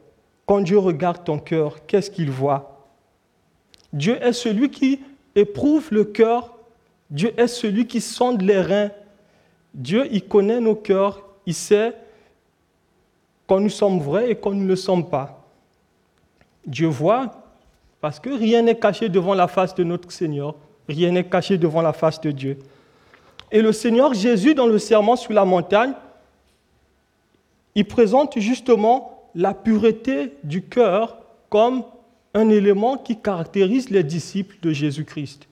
quand 0.45 0.61
Dieu 0.61 0.77
regarde 0.77 1.23
ton 1.23 1.39
cœur, 1.39 1.85
qu'est-ce 1.85 2.11
qu'il 2.11 2.31
voit? 2.31 2.87
Dieu 3.91 4.17
est 4.21 4.33
celui 4.33 4.69
qui 4.69 4.99
éprouve 5.35 5.87
le 5.91 6.03
cœur. 6.03 6.53
Dieu 7.09 7.33
est 7.37 7.47
celui 7.47 7.87
qui 7.87 8.01
sonde 8.01 8.41
les 8.41 8.61
reins. 8.61 8.91
Dieu, 9.73 10.07
il 10.11 10.27
connaît 10.27 10.59
nos 10.59 10.75
cœurs. 10.75 11.21
Il 11.45 11.53
sait 11.53 11.95
quand 13.47 13.59
nous 13.59 13.69
sommes 13.69 13.99
vrais 13.99 14.31
et 14.31 14.35
quand 14.35 14.51
nous 14.51 14.63
ne 14.63 14.67
le 14.67 14.75
sommes 14.75 15.09
pas. 15.09 15.45
Dieu 16.65 16.87
voit 16.87 17.31
parce 18.01 18.19
que 18.19 18.29
rien 18.29 18.61
n'est 18.61 18.77
caché 18.77 19.09
devant 19.09 19.33
la 19.33 19.47
face 19.47 19.75
de 19.75 19.83
notre 19.83 20.11
Seigneur. 20.11 20.55
Rien 20.87 21.11
n'est 21.11 21.25
caché 21.25 21.57
devant 21.57 21.81
la 21.81 21.93
face 21.93 22.21
de 22.21 22.31
Dieu. 22.31 22.59
Et 23.51 23.61
le 23.61 23.71
Seigneur 23.71 24.13
Jésus, 24.13 24.53
dans 24.53 24.67
le 24.67 24.79
serment 24.79 25.15
sur 25.15 25.33
la 25.33 25.45
montagne, 25.45 25.93
il 27.75 27.85
présente 27.85 28.39
justement 28.39 29.29
la 29.35 29.53
pureté 29.53 30.33
du 30.43 30.63
cœur 30.63 31.17
comme 31.49 31.83
un 32.33 32.49
élément 32.49 32.97
qui 32.97 33.17
caractérise 33.17 33.89
les 33.89 34.03
disciples 34.03 34.55
de 34.61 34.71
Jésus-Christ. 34.71 35.47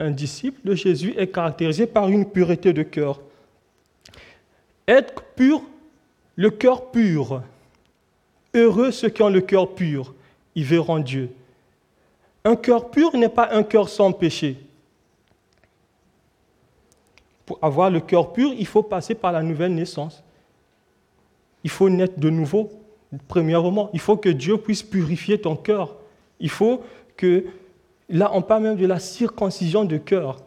Un 0.00 0.12
disciple 0.12 0.60
de 0.64 0.74
Jésus 0.74 1.14
est 1.16 1.28
caractérisé 1.28 1.86
par 1.86 2.08
une 2.08 2.24
pureté 2.24 2.72
de 2.72 2.84
cœur. 2.84 3.20
Être 4.86 5.22
pur, 5.34 5.62
le 6.36 6.50
cœur 6.50 6.90
pur. 6.90 7.42
Heureux 8.54 8.92
ceux 8.92 9.08
qui 9.08 9.22
ont 9.22 9.28
le 9.28 9.40
cœur 9.40 9.74
pur, 9.74 10.14
ils 10.54 10.64
verront 10.64 11.00
Dieu. 11.00 11.30
Un 12.44 12.56
cœur 12.56 12.90
pur 12.90 13.14
n'est 13.16 13.28
pas 13.28 13.48
un 13.52 13.64
cœur 13.64 13.88
sans 13.88 14.12
péché. 14.12 14.56
Pour 17.44 17.58
avoir 17.60 17.90
le 17.90 18.00
cœur 18.00 18.32
pur, 18.32 18.52
il 18.56 18.66
faut 18.66 18.82
passer 18.82 19.14
par 19.14 19.32
la 19.32 19.42
nouvelle 19.42 19.74
naissance. 19.74 20.22
Il 21.68 21.70
faut 21.70 21.90
naître 21.90 22.18
de 22.18 22.30
nouveau, 22.30 22.70
premièrement. 23.28 23.90
Il 23.92 24.00
faut 24.00 24.16
que 24.16 24.30
Dieu 24.30 24.56
puisse 24.56 24.82
purifier 24.82 25.38
ton 25.38 25.54
cœur. 25.54 25.96
Il 26.40 26.48
faut 26.48 26.80
que, 27.14 27.44
là 28.08 28.30
on 28.32 28.40
parle 28.40 28.62
même 28.62 28.76
de 28.76 28.86
la 28.86 28.98
circoncision 28.98 29.84
de 29.84 29.98
cœur. 29.98 30.38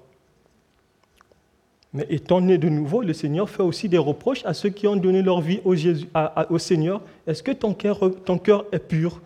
Mais 1.93 2.07
étant 2.09 2.41
né 2.41 2.57
de 2.57 2.69
nouveau, 2.69 3.03
le 3.03 3.13
Seigneur 3.13 3.47
fait 3.47 3.61
aussi 3.61 3.87
des 3.87 3.99
reproches 3.99 4.43
à 4.45 4.55
ceux 4.55 4.69
qui 4.69 4.87
ont 4.87 4.95
donné 4.95 5.21
leur 5.21 5.41
vie 5.41 5.61
au, 5.63 6.57
Seigneur. 6.57 7.01
Est-ce 7.27 7.43
que 7.43 7.51
ton 7.51 7.75
cœur, 7.75 7.99
ton 8.25 8.39
cœur 8.39 8.65
est 8.71 8.79
pur? 8.79 9.21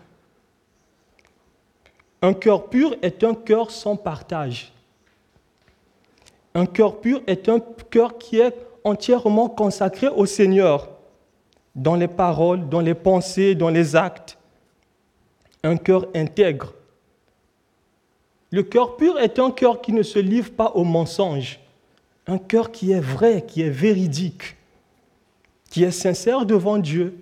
Un 2.20 2.34
cœur 2.34 2.66
pur 2.68 2.94
est 3.00 3.24
un 3.24 3.32
cœur 3.32 3.70
sans 3.70 3.96
partage. 3.96 4.70
Un 6.54 6.66
cœur 6.66 7.00
pur 7.00 7.22
est 7.26 7.48
un 7.48 7.58
cœur 7.88 8.18
qui 8.18 8.38
est 8.38 8.54
entièrement 8.84 9.48
consacré 9.48 10.08
au 10.08 10.26
Seigneur, 10.26 10.90
dans 11.76 11.94
les 11.94 12.08
paroles, 12.08 12.68
dans 12.68 12.80
les 12.80 12.94
pensées, 12.94 13.54
dans 13.54 13.68
les 13.68 13.94
actes 13.94 14.36
un 15.66 15.76
cœur 15.76 16.06
intègre. 16.14 16.72
Le 18.50 18.62
cœur 18.62 18.96
pur 18.96 19.18
est 19.18 19.38
un 19.38 19.50
cœur 19.50 19.80
qui 19.80 19.92
ne 19.92 20.02
se 20.02 20.18
livre 20.18 20.52
pas 20.52 20.70
au 20.74 20.84
mensonge, 20.84 21.58
un 22.26 22.38
cœur 22.38 22.70
qui 22.70 22.92
est 22.92 23.00
vrai, 23.00 23.44
qui 23.46 23.62
est 23.62 23.70
véridique, 23.70 24.56
qui 25.70 25.82
est 25.82 25.90
sincère 25.90 26.46
devant 26.46 26.78
Dieu. 26.78 27.18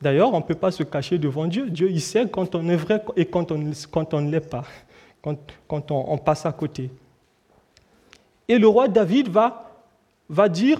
D'ailleurs, 0.00 0.32
on 0.32 0.38
ne 0.38 0.44
peut 0.44 0.54
pas 0.54 0.70
se 0.70 0.82
cacher 0.82 1.18
devant 1.18 1.46
Dieu. 1.46 1.68
Dieu, 1.70 1.90
il 1.90 2.00
sait 2.00 2.28
quand 2.28 2.54
on 2.54 2.68
est 2.68 2.76
vrai 2.76 3.04
et 3.16 3.26
quand 3.26 3.50
on, 3.50 3.72
quand 3.90 4.14
on 4.14 4.20
ne 4.20 4.30
l'est 4.30 4.48
pas, 4.48 4.64
quand, 5.22 5.36
quand 5.66 5.90
on, 5.90 6.12
on, 6.12 6.18
passe 6.18 6.46
à 6.46 6.52
côté. 6.52 6.90
Et 8.46 8.58
le 8.58 8.68
roi 8.68 8.86
David 8.86 9.28
va, 9.28 9.72
va 10.28 10.48
dire 10.48 10.78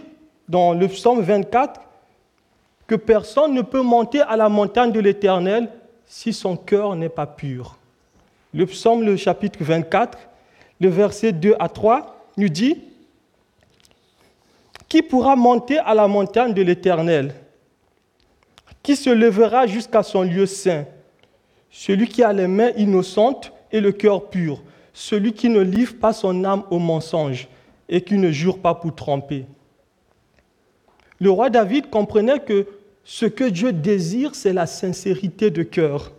dans 0.48 0.74
le 0.74 0.88
psaume 0.88 1.20
24 1.20 1.80
que 2.86 2.94
personne 2.94 3.54
ne 3.54 3.62
peut 3.62 3.82
monter 3.82 4.20
à 4.20 4.36
la 4.36 4.48
montagne 4.48 4.92
de 4.92 5.00
l'Éternel 5.00 5.70
si 6.06 6.32
son 6.32 6.56
cœur 6.56 6.96
n'est 6.96 7.08
pas 7.08 7.26
pur. 7.26 7.78
Le 8.52 8.66
psaume, 8.66 9.02
le 9.02 9.16
chapitre 9.16 9.58
24, 9.62 10.18
le 10.80 10.88
verset 10.88 11.32
2 11.32 11.56
à 11.58 11.68
3, 11.68 12.28
nous 12.36 12.48
dit, 12.48 12.82
Qui 14.88 15.02
pourra 15.02 15.34
monter 15.34 15.78
à 15.78 15.94
la 15.94 16.06
montagne 16.06 16.52
de 16.52 16.62
l'Éternel? 16.62 17.34
Qui 18.82 18.96
se 18.96 19.10
lèvera 19.10 19.66
jusqu'à 19.66 20.02
son 20.02 20.22
lieu 20.22 20.46
saint? 20.46 20.84
Celui 21.70 22.06
qui 22.06 22.22
a 22.22 22.32
les 22.32 22.46
mains 22.46 22.70
innocentes 22.76 23.52
et 23.72 23.80
le 23.80 23.90
cœur 23.90 24.28
pur, 24.28 24.62
celui 24.92 25.32
qui 25.32 25.48
ne 25.48 25.60
livre 25.60 25.98
pas 25.98 26.12
son 26.12 26.44
âme 26.44 26.62
au 26.70 26.78
mensonge 26.78 27.48
et 27.88 28.02
qui 28.02 28.14
ne 28.14 28.30
jure 28.30 28.58
pas 28.58 28.74
pour 28.74 28.94
tromper 28.94 29.46
le 31.24 31.30
roi 31.30 31.48
David 31.48 31.88
comprenait 31.88 32.40
que 32.40 32.66
ce 33.02 33.24
que 33.24 33.44
Dieu 33.44 33.72
désire, 33.72 34.34
c'est 34.34 34.52
la 34.52 34.66
sincérité 34.66 35.50
de 35.50 35.62
cœur. 35.62 36.12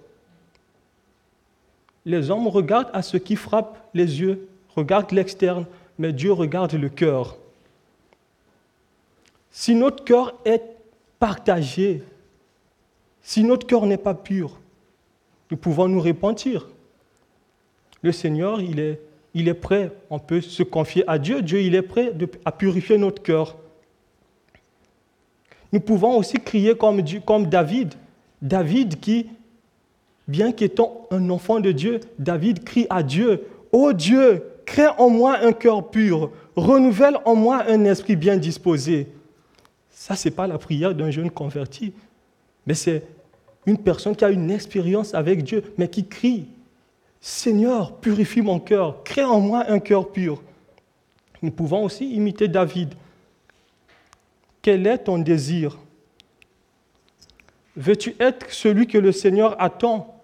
Les 2.06 2.32
hommes 2.32 2.48
regardent 2.48 2.90
à 2.92 3.04
ce 3.04 3.18
qui 3.18 3.36
frappe 3.36 3.78
les 3.94 4.20
yeux, 4.20 4.48
regardent 4.76 5.12
l'externe, 5.12 5.68
mais 6.00 6.12
Dieu 6.12 6.32
regarde 6.32 6.74
le 6.74 6.90
cœur. 6.90 7.38
Si 9.52 9.76
notre 9.76 10.04
cœur 10.04 10.34
est 10.44 10.64
partagé, 11.20 12.02
si 13.22 13.44
notre 13.44 13.68
cœur 13.68 13.86
n'est 13.86 13.98
pas 13.98 14.16
pur, 14.16 14.60
nous 15.52 15.58
pouvons 15.58 15.88
nous 15.88 16.02
repentir. 16.02 16.68
Le 18.02 18.12
Seigneur, 18.12 18.60
il 18.60 18.80
est, 18.80 19.00
il 19.36 19.50
est 19.50 19.54
prêt, 19.54 19.92
on 20.10 20.18
peut 20.18 20.42
se 20.42 20.64
confier 20.64 21.04
à 21.06 21.20
Dieu. 21.20 21.44
Dieu, 21.44 21.62
il 21.62 21.76
est 21.76 21.84
prêt 21.84 22.12
à 22.44 22.52
purifier 22.52 22.98
notre 22.98 23.22
cœur. 23.22 23.56
Nous 25.72 25.80
pouvons 25.80 26.18
aussi 26.18 26.38
crier 26.38 26.76
comme, 26.76 27.02
David. 27.48 27.94
David 28.42 29.00
qui, 29.00 29.30
bien 30.28 30.52
qu'étant 30.52 31.08
un 31.12 31.30
enfant 31.30 31.60
de 31.60 31.72
Dieu, 31.72 32.00
David 32.20 32.64
crie 32.64 32.88
à 32.90 33.04
Dieu, 33.04 33.48
Ô 33.72 33.92
Dieu, 33.94 34.44
crée 34.66 34.88
en 34.98 35.10
moi 35.10 35.38
un 35.42 35.52
cœur 35.52 35.90
pur, 35.90 36.32
renouvelle 36.56 37.18
en 37.26 37.36
moi 37.36 37.64
un 37.68 37.84
esprit 37.86 38.16
bien 38.16 38.38
disposé. 38.38 39.08
Ça, 39.90 40.16
ce 40.16 40.28
n'est 40.28 40.36
pas 40.36 40.48
la 40.48 40.58
prière 40.58 40.94
d'un 40.94 41.12
jeune 41.12 41.32
converti, 41.32 41.94
mais 42.66 42.74
c'est 42.74 43.04
une 43.66 43.78
personne 43.78 44.16
qui 44.16 44.24
a 44.26 44.30
une 44.30 44.52
expérience 44.52 45.14
avec 45.14 45.44
Dieu, 45.44 45.64
mais 45.78 45.88
qui 45.88 46.06
crie, 46.06 46.48
Seigneur, 47.20 47.98
purifie 47.98 48.42
mon 48.42 48.60
cœur, 48.60 49.04
crée 49.04 49.24
en 49.24 49.40
moi 49.40 49.66
un 49.68 49.80
cœur 49.80 50.12
pur. 50.12 50.42
Nous 51.42 51.52
pouvons 51.52 51.84
aussi 51.84 52.14
imiter 52.14 52.48
David. 52.48 52.94
Quel 54.66 54.88
est 54.88 54.98
ton 54.98 55.20
désir? 55.20 55.78
Veux-tu 57.76 58.16
être 58.20 58.52
celui 58.52 58.88
que 58.88 58.98
le 58.98 59.12
Seigneur 59.12 59.56
attend? 59.62 60.20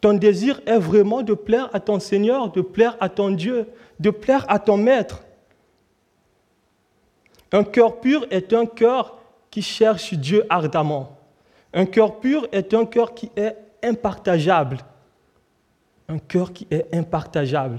Ton 0.00 0.14
désir 0.14 0.60
est 0.66 0.80
vraiment 0.80 1.22
de 1.22 1.34
plaire 1.34 1.70
à 1.72 1.78
ton 1.78 2.00
Seigneur, 2.00 2.50
de 2.50 2.60
plaire 2.60 2.96
à 2.98 3.08
ton 3.08 3.30
Dieu, 3.30 3.68
de 4.00 4.10
plaire 4.10 4.44
à 4.48 4.58
ton 4.58 4.76
Maître. 4.76 5.22
Un 7.52 7.62
cœur 7.62 8.00
pur 8.00 8.26
est 8.32 8.52
un 8.52 8.66
cœur 8.66 9.16
qui 9.48 9.62
cherche 9.62 10.14
Dieu 10.14 10.44
ardemment. 10.50 11.20
Un 11.72 11.86
cœur 11.86 12.18
pur 12.18 12.48
est 12.50 12.74
un 12.74 12.84
cœur 12.84 13.14
qui 13.14 13.30
est 13.36 13.56
impartageable. 13.80 14.78
Un 16.08 16.18
cœur 16.18 16.52
qui 16.52 16.66
est 16.68 16.92
impartageable. 16.92 17.78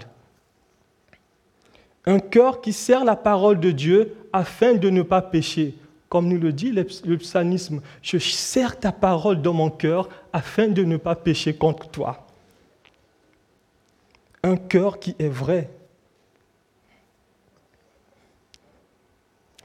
Un 2.06 2.20
cœur 2.20 2.62
qui 2.62 2.74
sert 2.74 3.04
la 3.04 3.16
parole 3.16 3.60
de 3.60 3.72
Dieu 3.72 4.16
afin 4.34 4.74
de 4.74 4.90
ne 4.90 5.02
pas 5.02 5.22
pécher. 5.22 5.76
Comme 6.08 6.28
nous 6.28 6.40
le 6.40 6.52
dit 6.52 6.72
le 6.72 7.18
psalmisme, 7.18 7.82
je 8.02 8.18
sers 8.18 8.80
ta 8.80 8.92
parole 8.92 9.42
dans 9.42 9.54
mon 9.54 9.70
cœur 9.70 10.10
afin 10.34 10.68
de 10.68 10.84
ne 10.84 10.98
pas 10.98 11.16
pécher 11.16 11.54
contre 11.54 11.88
toi. 11.90 12.26
Un 14.42 14.56
cœur 14.56 15.00
qui 15.00 15.16
est 15.20 15.30
vrai. 15.30 15.70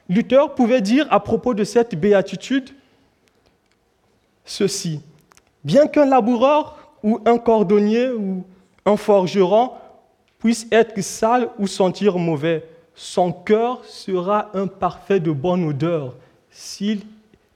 Luther 0.08 0.54
pouvait 0.54 0.82
dire 0.82 1.06
à 1.10 1.20
propos 1.20 1.54
de 1.54 1.64
cette 1.64 1.94
béatitude 1.94 2.70
ceci. 4.44 5.00
Bien 5.64 5.86
qu'un 5.86 6.04
laboureur 6.04 6.92
ou 7.02 7.20
un 7.24 7.38
cordonnier 7.38 8.10
ou 8.10 8.44
un 8.84 8.96
forgeron 8.96 9.72
puisse 10.44 10.66
être 10.70 11.00
sale 11.00 11.48
ou 11.58 11.66
sentir 11.66 12.18
mauvais, 12.18 12.66
son 12.94 13.32
cœur 13.32 13.82
sera 13.86 14.50
un 14.52 14.66
parfait 14.66 15.18
de 15.18 15.30
bonne 15.30 15.64
odeur 15.64 16.16
s'il 16.50 17.00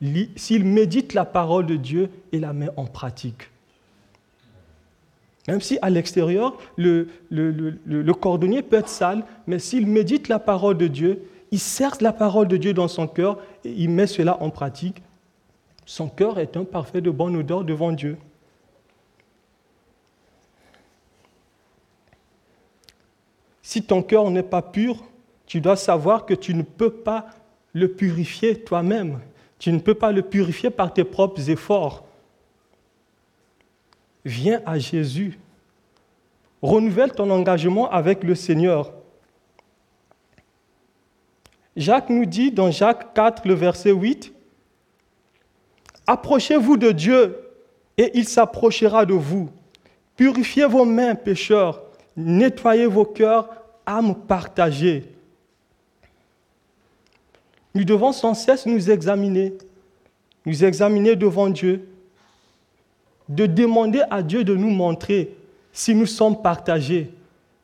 médite 0.01 1.13
la 1.13 1.27
parole 1.27 1.67
de 1.67 1.77
Dieu 1.77 2.09
et 2.33 2.39
la 2.41 2.55
met 2.55 2.71
en 2.79 2.87
pratique. 2.87 3.51
Même 5.49 5.61
si 5.61 5.79
à 5.83 5.91
l'extérieur, 5.91 6.57
le, 6.79 7.09
cordonnier 8.15 8.63
peut 8.63 8.77
être 8.77 8.89
sale, 8.89 9.23
mais 9.47 9.59
s'il 9.59 9.87
médite 9.87 10.29
la 10.29 10.39
parole 10.39 10.79
de 10.79 10.87
Dieu, 10.87 11.29
il 11.51 11.61
cerce 11.61 12.01
la 12.01 12.15
parole 12.15 12.49
de 12.49 12.57
Dieu 12.57 12.73
dans 12.73 12.89
son 12.89 13.07
cœur 13.07 13.39
et 13.67 13.71
il 13.71 13.91
met 13.91 14.07
cela 14.07 14.43
en 14.43 14.49
pratique, 14.49 15.03
son 15.85 16.09
cœur 16.09 16.39
est 16.39 16.57
un 16.57 16.65
parfait 16.65 17.03
de 17.03 17.11
bonne 17.11 17.37
odeur 17.37 17.65
devant 17.65 17.93
Dieu. 17.93 18.17
Si 23.69 23.83
ton 23.83 24.03
cœur 24.03 24.31
n'est 24.31 24.43
pas 24.43 24.63
pur, 24.63 25.05
tu 25.45 25.61
dois 25.61 25.77
savoir 25.77 26.25
que 26.25 26.33
tu 26.33 26.55
ne 26.55 26.63
peux 26.63 26.89
pas 26.89 27.27
le 27.75 27.89
purifier 27.93 28.59
toi-même. 28.59 29.21
Tu 29.59 29.71
ne 29.75 29.79
peux 29.79 29.93
pas 29.93 30.11
le 30.11 30.23
purifier 30.23 30.71
par 30.71 30.95
tes 30.95 31.05
propres 31.05 31.51
efforts. 31.51 32.07
Viens 34.25 34.63
à 34.65 34.79
Jésus. 34.79 35.39
Renouvelle 36.63 37.13
ton 37.13 37.29
engagement 37.29 37.91
avec 37.91 38.25
le 38.25 38.35
Seigneur. 38.35 38.91
Jacques 41.77 42.09
nous 42.09 42.25
dit 42.25 42.51
dans 42.51 42.71
Jacques 42.71 43.13
4, 43.13 43.47
le 43.47 43.53
verset 43.53 43.93
8, 43.93 44.33
Approchez-vous 46.07 46.79
de 46.79 46.91
Dieu 46.91 47.37
et 47.99 48.13
il 48.15 48.27
s'approchera 48.27 49.05
de 49.05 49.13
vous. 49.13 49.51
Purifiez 50.17 50.65
vos 50.65 50.87
mains, 50.87 51.15
pécheurs. 51.15 51.83
Nettoyez 52.17 52.87
vos 52.87 53.05
cœurs, 53.05 53.58
âmes 53.89 54.15
partagées. 54.15 55.05
Nous 57.75 57.85
devons 57.85 58.13
sans 58.13 58.35
cesse 58.35 58.67
nous 58.67 58.91
examiner, 58.91 59.55
nous 60.45 60.65
examiner 60.65 61.17
devant 61.17 61.49
Dieu, 61.49 61.89
de 63.29 63.47
demander 63.47 64.03
à 64.11 64.23
Dieu 64.23 64.45
de 64.45 64.55
nous 64.55 64.71
montrer 64.71 65.37
si 65.73 65.95
nous 65.95 66.07
sommes 66.07 66.41
partagés. 66.41 67.13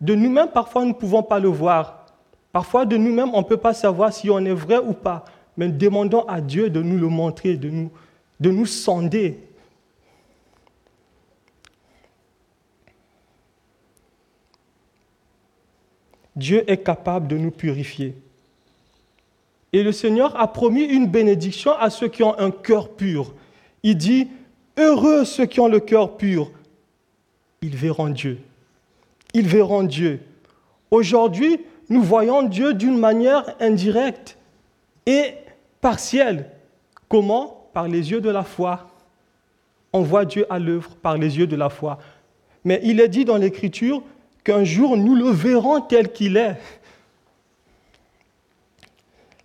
De 0.01 0.15
nous-mêmes, 0.15 0.49
parfois, 0.49 0.83
nous 0.83 0.89
ne 0.89 0.95
pouvons 0.95 1.23
pas 1.23 1.39
le 1.39 1.49
voir. 1.49 2.07
Parfois, 2.53 2.85
de 2.85 2.97
nous-mêmes, 2.97 3.31
on 3.35 3.39
ne 3.39 3.47
peut 3.47 3.57
pas 3.57 3.75
savoir 3.75 4.13
si 4.13 4.31
on 4.31 4.39
est 4.39 4.53
vrai 4.53 4.79
ou 4.79 4.93
pas. 4.93 5.25
Mais 5.57 5.69
demandons 5.69 6.25
à 6.27 6.41
Dieu 6.41 6.71
de 6.71 6.83
nous 6.83 6.99
le 6.99 7.09
montrer, 7.09 7.57
de 7.57 7.71
nous, 7.71 7.91
de 8.41 8.51
nous 8.51 8.67
sonder. 8.67 9.39
Dieu 16.37 16.69
est 16.71 16.79
capable 16.79 17.29
de 17.29 17.37
nous 17.37 17.51
purifier. 17.51 18.15
Et 19.73 19.83
le 19.83 19.93
Seigneur 19.93 20.39
a 20.39 20.53
promis 20.53 20.85
une 20.85 21.09
bénédiction 21.09 21.73
à 21.73 21.91
ceux 21.91 22.09
qui 22.09 22.23
ont 22.23 22.39
un 22.39 22.51
cœur 22.51 22.91
pur. 22.91 23.35
Il 23.83 23.97
dit, 23.97 24.29
heureux 24.79 25.25
ceux 25.25 25.47
qui 25.47 25.61
ont 25.61 25.69
le 25.69 25.81
cœur 25.81 26.17
pur, 26.17 26.51
ils 27.61 27.77
verront 27.77 28.09
Dieu. 28.09 28.39
Ils 29.33 29.49
verront 29.49 29.83
Dieu. 29.83 30.21
Aujourd'hui, 30.91 31.59
nous 31.89 32.03
voyons 32.03 32.43
Dieu 32.43 32.75
d'une 32.75 32.99
manière 32.99 33.55
indirecte 33.61 34.39
et 35.07 35.35
partielle. 35.81 36.51
Comment? 37.09 37.69
Par 37.73 37.89
les 37.89 38.13
yeux 38.13 38.21
de 38.21 38.31
la 38.31 38.45
foi. 38.45 38.91
On 39.93 40.03
voit 40.03 40.25
Dieu 40.25 40.47
à 40.51 40.59
l'œuvre 40.59 40.91
par 40.97 41.19
les 41.19 41.39
yeux 41.39 41.47
de 41.47 41.57
la 41.57 41.69
foi. 41.69 41.99
Mais 42.65 42.81
il 42.85 43.01
est 43.01 43.09
dit 43.09 43.25
dans 43.25 43.37
l'Écriture 43.37 44.03
qu'un 44.45 44.63
jour 44.63 44.97
nous 44.97 45.15
le 45.15 45.31
verrons 45.31 45.81
tel 45.81 46.13
qu'il 46.13 46.37
est. 46.37 46.57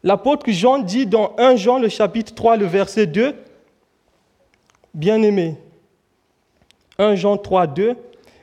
L'apôtre 0.03 0.49
Jean 0.51 0.79
dit 0.79 1.05
dans 1.05 1.33
1 1.37 1.55
Jean 1.55 1.79
le 1.79 1.89
chapitre 1.89 2.35
3 2.35 2.57
le 2.57 2.65
verset 2.65 3.07
2, 3.07 3.33
Bien-aimé, 4.93 5.55
1 6.97 7.15
Jean 7.15 7.37
3, 7.37 7.67
2, 7.67 7.95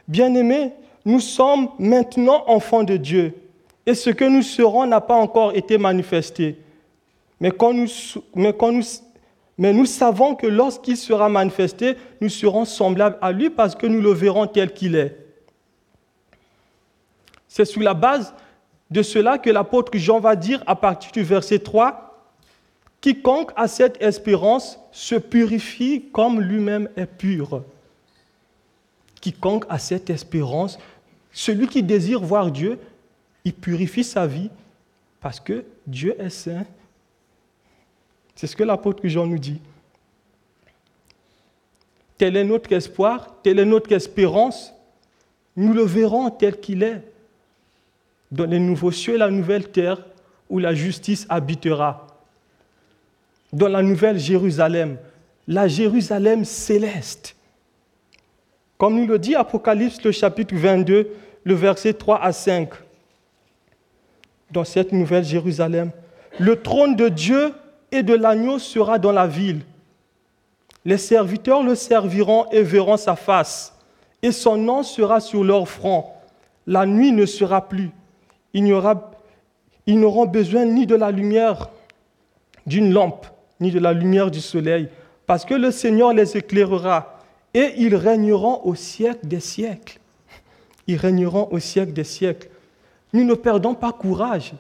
Bien-aimé, 0.09 0.73
nous 1.05 1.21
sommes 1.21 1.69
maintenant 1.79 2.45
enfants 2.47 2.85
de 2.85 2.97
Dieu, 2.97 3.35
et 3.85 3.95
ce 3.95 4.11
que 4.11 4.25
nous 4.25 4.43
serons 4.43 4.87
n'a 4.87 5.01
pas 5.01 5.17
encore 5.17 5.57
été 5.57 5.79
manifesté. 5.79 6.59
Mais 7.41 7.53
nous 9.59 9.87
savons 9.87 10.35
que 10.35 10.47
lorsqu'il 10.47 10.97
sera 10.97 11.29
manifesté, 11.29 11.97
nous 12.21 12.29
serons 12.29 12.65
semblables 12.65 13.19
à 13.21 13.33
lui 13.33 13.51
parce 13.51 13.75
que 13.75 13.87
nous 13.87 14.01
le 14.01 14.13
verrons 14.13 14.47
tel 14.47 14.73
qu'il 14.73 14.97
est. 14.97 15.26
C'est 17.57 17.65
sous 17.65 17.81
la 17.81 17.95
base 17.95 18.35
de 18.91 19.01
cela 19.01 19.39
que 19.39 19.49
l'apôtre 19.49 19.97
Jean 19.97 20.21
va 20.21 20.37
dire 20.37 20.63
à 20.67 20.77
partir 20.77 21.11
du 21.13 21.23
verset 21.23 21.61
3, 21.61 22.31
Quiconque 23.01 23.51
a 23.57 23.67
cette 23.67 23.97
espérance 24.03 24.79
se 24.93 25.15
purifie 25.15 26.05
comme 26.13 26.39
lui-même 26.39 26.91
est 26.99 27.07
pur. 27.07 27.63
Quiconque 29.23 29.65
a 29.71 29.79
cette 29.79 30.11
espérance, 30.11 30.79
celui 31.33 31.67
qui 31.67 31.83
désire 31.83 32.21
voir 32.21 32.51
Dieu, 32.51 32.79
il 33.47 33.55
purifie 33.55 34.05
sa 34.05 34.27
vie 34.27 34.51
parce 35.23 35.41
que 35.41 35.65
Dieu 35.87 36.15
est 36.21 36.29
saint. 36.29 36.67
C'est 38.35 38.49
ce 38.49 38.55
que 38.55 38.65
l'apôtre 38.65 39.01
Jean 39.09 39.27
nous 39.27 39.39
dit. 39.39 39.63
Tel 42.19 42.37
est 42.37 42.45
notre 42.45 42.71
espoir, 42.75 43.41
telle 43.43 43.61
est 43.61 43.65
notre 43.65 43.93
espérance. 43.93 44.75
Nous 45.57 45.73
le 45.73 45.85
verrons 45.85 46.29
tel 46.29 46.61
qu'il 46.61 46.83
est 46.83 47.16
dans 48.31 48.45
les 48.45 48.59
nouveaux 48.59 48.91
cieux 48.91 49.15
et 49.15 49.19
la 49.19 49.31
nouvelle 49.31 49.69
terre 49.69 49.99
où 50.49 50.59
la 50.59 50.75
justice 50.75 51.27
habitera. 51.29 52.07
Dans 53.53 53.69
la 53.69 53.83
nouvelle 53.83 54.19
Jérusalem, 54.19 54.99
la 55.47 55.69
Jérusalem 55.69 56.45
céleste. 56.45 57.37
Comme 58.79 58.97
nous 58.97 59.07
le 59.07 59.19
dit 59.19 59.35
Apocalypse, 59.35 60.03
le 60.03 60.13
chapitre 60.13 60.55
22, 60.55 61.09
le 61.45 61.55
verset 61.55 61.95
3 61.95 62.21
à 62.23 62.33
5. 62.33 62.71
Dans 64.51 64.65
cette 64.65 64.93
nouvelle 64.93 65.25
Jérusalem, 65.25 65.91
le 66.39 66.61
trône 66.61 66.97
de 66.97 67.09
Dieu 67.09 67.53
et 67.91 68.03
de 68.03 68.15
l'agneau 68.15 68.59
sera 68.59 68.99
dans 68.99 69.13
la 69.13 69.27
ville. 69.27 69.61
Les 70.85 70.99
serviteurs 70.99 71.63
le 71.63 71.75
serviront 71.75 72.47
et 72.51 72.63
verront 72.63 72.97
sa 72.97 73.17
face, 73.17 73.75
et 74.23 74.33
son 74.33 74.57
nom 74.57 74.83
sera 74.83 75.21
sur 75.21 75.43
leur 75.43 75.69
front. 75.69 76.05
La 76.67 76.85
nuit 76.85 77.13
ne 77.13 77.27
sera 77.27 77.67
plus 77.67 77.91
ils 78.57 80.01
n'auront 80.01 80.27
besoin 80.27 80.65
ni 80.65 80.87
de 80.87 80.95
la 80.95 81.11
lumière 81.11 81.71
d'une 82.67 82.93
lampe, 82.93 83.27
ni 83.61 83.71
de 83.71 83.79
la 83.79 83.93
lumière 83.93 84.31
du 84.31 84.41
soleil, 84.41 84.89
parce 85.27 85.45
que 85.45 85.55
le 85.55 85.71
Seigneur 85.71 86.13
les 86.13 86.37
éclairera 86.37 87.21
et 87.55 87.75
ils 87.77 87.95
régneront 87.95 88.61
au 88.65 88.75
siècle 88.75 89.27
des 89.27 89.41
siècles. 89.41 89.99
Ils 90.87 90.97
régneront 90.97 91.49
au 91.51 91.59
siècle 91.59 91.93
des 91.93 92.05
siècles. 92.05 92.49
Nous 93.13 93.25
ne 93.25 93.35
perdons 93.35 93.75
pas 93.75 93.93
courage. 93.93 94.53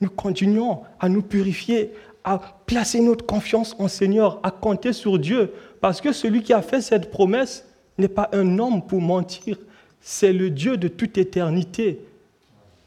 Nous 0.00 0.10
continuons 0.10 0.80
à 1.00 1.08
nous 1.08 1.22
purifier, 1.22 1.92
à 2.24 2.40
placer 2.66 3.00
notre 3.00 3.24
confiance 3.24 3.74
en 3.78 3.88
Seigneur, 3.88 4.38
à 4.42 4.50
compter 4.50 4.92
sur 4.92 5.18
Dieu, 5.18 5.52
parce 5.80 6.00
que 6.00 6.12
celui 6.12 6.42
qui 6.42 6.52
a 6.52 6.62
fait 6.62 6.80
cette 6.80 7.10
promesse 7.10 7.66
n'est 7.98 8.08
pas 8.08 8.28
un 8.32 8.58
homme 8.58 8.82
pour 8.86 9.00
mentir, 9.00 9.58
c'est 10.00 10.32
le 10.32 10.50
Dieu 10.50 10.76
de 10.76 10.88
toute 10.88 11.18
éternité. 11.18 12.00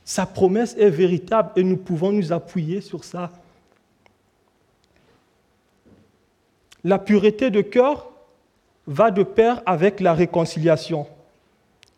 Sa 0.06 0.28
promesse 0.28 0.76
est 0.78 0.91
véritable 0.91 1.52
et 1.56 1.63
nous 1.63 1.78
pouvons 1.78 2.12
nous 2.12 2.32
appuyer 2.32 2.80
sur 2.80 3.04
ça. 3.04 3.32
La 6.84 7.00
pureté 7.00 7.50
de 7.50 7.62
cœur 7.62 8.12
va 8.86 9.10
de 9.10 9.24
pair 9.24 9.63
avec 9.65 10.00
la 10.00 10.13
réconciliation. 10.13 11.08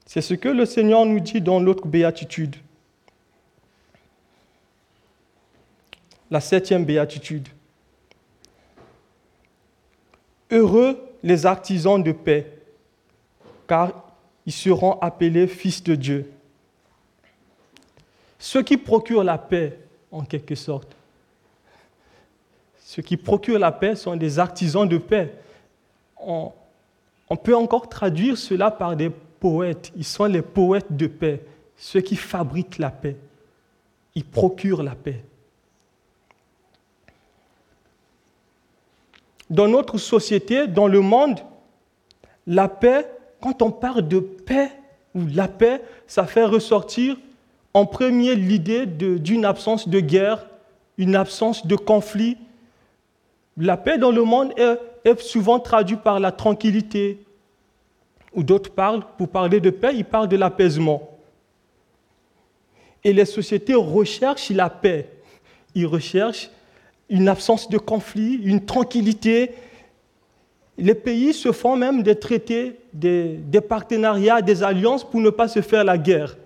C'est 0.06 0.22
ce 0.22 0.34
que 0.34 0.48
le 0.48 0.66
Seigneur 0.66 1.06
nous 1.06 1.20
dit 1.20 1.42
dans 1.42 1.60
l'autre 1.60 1.86
béatitude. 1.86 2.56
La 6.32 6.40
septième 6.40 6.86
béatitude. 6.86 7.50
Heureux 10.50 10.98
les 11.24 11.46
artisans 11.46 12.02
de 12.02 12.14
paix, 12.14 12.54
car 13.68 14.14
ils 14.46 14.54
seront 14.54 14.98
appelés 15.00 15.48
fils 15.48 15.84
de 15.84 15.96
Dieu. 15.96 16.32
Ceux 18.40 18.62
qui 18.62 18.78
procurent 18.78 19.24
la 19.24 19.38
paix, 19.38 19.80
en 20.12 20.24
quelque 20.24 20.56
sorte, 20.56 20.96
ceux 22.88 23.02
qui 23.02 23.18
procurent 23.18 23.60
la 23.60 23.74
paix 23.74 23.96
sont 23.96 24.16
des 24.16 24.40
artisans 24.40 24.88
de 24.88 24.98
paix. 24.98 25.34
On, 26.20 26.54
peut 27.44 27.56
encore 27.56 27.90
traduire 27.90 28.38
cela 28.38 28.72
par 28.72 28.96
des 28.96 29.10
poètes. 29.10 29.92
Ils 29.98 30.06
sont 30.06 30.24
les 30.24 30.42
poètes 30.42 30.96
de 30.96 31.08
paix, 31.08 31.44
ceux 31.76 32.00
qui 32.00 32.16
fabriquent 32.16 32.78
la 32.78 32.90
paix. 32.90 33.18
Ils 34.16 34.24
procurent 34.24 34.84
la 34.84 34.96
paix. 34.96 35.22
Dans 39.50 39.68
notre 39.68 39.98
société, 39.98 40.68
dans 40.68 40.88
le 40.88 41.02
monde, 41.02 41.42
la 42.46 42.70
paix, 42.70 43.06
quand 43.42 43.62
on 43.62 43.72
parle 43.72 44.08
de 44.08 44.20
paix 44.20 44.72
ou 45.14 45.26
la 45.28 45.50
paix, 45.50 45.82
ça 46.08 46.26
fait 46.26 46.46
ressortir 46.46 47.18
en 47.78 47.86
premier 47.86 48.34
l'idée 48.34 48.88
d'une 48.88 49.46
absence 49.46 49.88
de 49.88 50.00
guerre, 50.00 50.48
une 50.98 51.16
absence 51.16 51.68
de 51.68 51.76
conflit. 51.76 52.36
La 53.56 53.78
paix 53.78 54.00
dans 54.00 54.10
le 54.10 54.24
monde 54.24 54.52
est, 54.58 55.20
souvent 55.20 55.60
traduite 55.60 56.02
par 56.02 56.20
la 56.20 56.32
tranquillité. 56.32 57.24
Ou 58.34 58.42
d'autres 58.42 58.72
parlent, 58.72 59.04
pour 59.20 59.30
parler 59.30 59.60
de 59.60 59.70
paix, 59.70 59.92
ils 59.94 60.06
parlent 60.06 60.28
de 60.28 60.38
l'apaisement. 60.38 61.08
Et 63.04 63.14
les 63.14 63.26
sociétés 63.26 63.76
recherchent 63.76 64.50
la 64.50 64.72
paix. 64.72 65.12
Ils 65.76 65.86
recherchent 65.86 66.50
une 67.10 67.28
absence 67.28 67.70
de 67.70 67.78
conflit, 67.78 68.42
une 68.44 68.66
tranquillité. 68.66 69.52
les 70.80 70.96
pays 70.96 71.32
se 71.32 71.52
font 71.52 71.76
même 71.76 72.02
des 72.02 72.16
traités, 72.16 72.80
des, 72.92 73.36
des 73.38 73.62
partenariats, 73.62 74.42
des 74.42 74.64
alliances 74.64 75.04
pour 75.04 75.22
ne 75.22 75.30
pas 75.30 75.48
se 75.48 75.62
faire 75.62 75.84
la 75.84 76.00
guerre. 76.00 76.38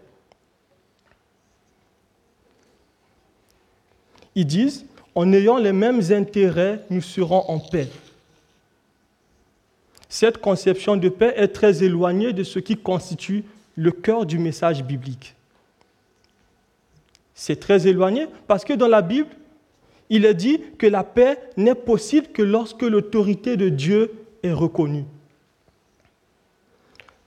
Ils 4.36 4.46
disent, 4.46 4.86
en 5.16 5.32
ayant 5.34 5.58
les 5.58 5.74
mêmes 5.74 6.02
intérêts, 6.12 6.82
nous 6.90 7.02
serons 7.02 7.44
en 7.48 7.60
paix. 7.60 7.90
Cette 10.10 10.40
conception 10.40 10.98
de 10.98 11.10
paix 11.10 11.34
est 11.38 11.50
très 11.50 11.84
éloignée 11.84 12.34
de 12.34 12.44
ce 12.44 12.60
qui 12.60 12.78
constitue 12.78 13.44
le 13.76 13.92
cœur 13.92 14.26
du 14.26 14.38
message 14.38 14.84
biblique. 14.84 15.36
C'est 17.34 17.60
très 17.60 17.88
éloigné 17.88 18.28
parce 18.48 18.66
que 18.66 18.74
dans 18.74 18.88
la 18.88 19.02
Bible, 19.02 19.30
il 20.10 20.26
est 20.26 20.34
dit 20.34 20.60
que 20.78 20.86
la 20.86 21.04
paix 21.04 21.40
n'est 21.56 21.76
possible 21.76 22.28
que 22.28 22.42
lorsque 22.42 22.82
l'autorité 22.82 23.56
de 23.56 23.70
Dieu 23.70 24.12
est 24.44 24.52
reconnue. 24.52 25.06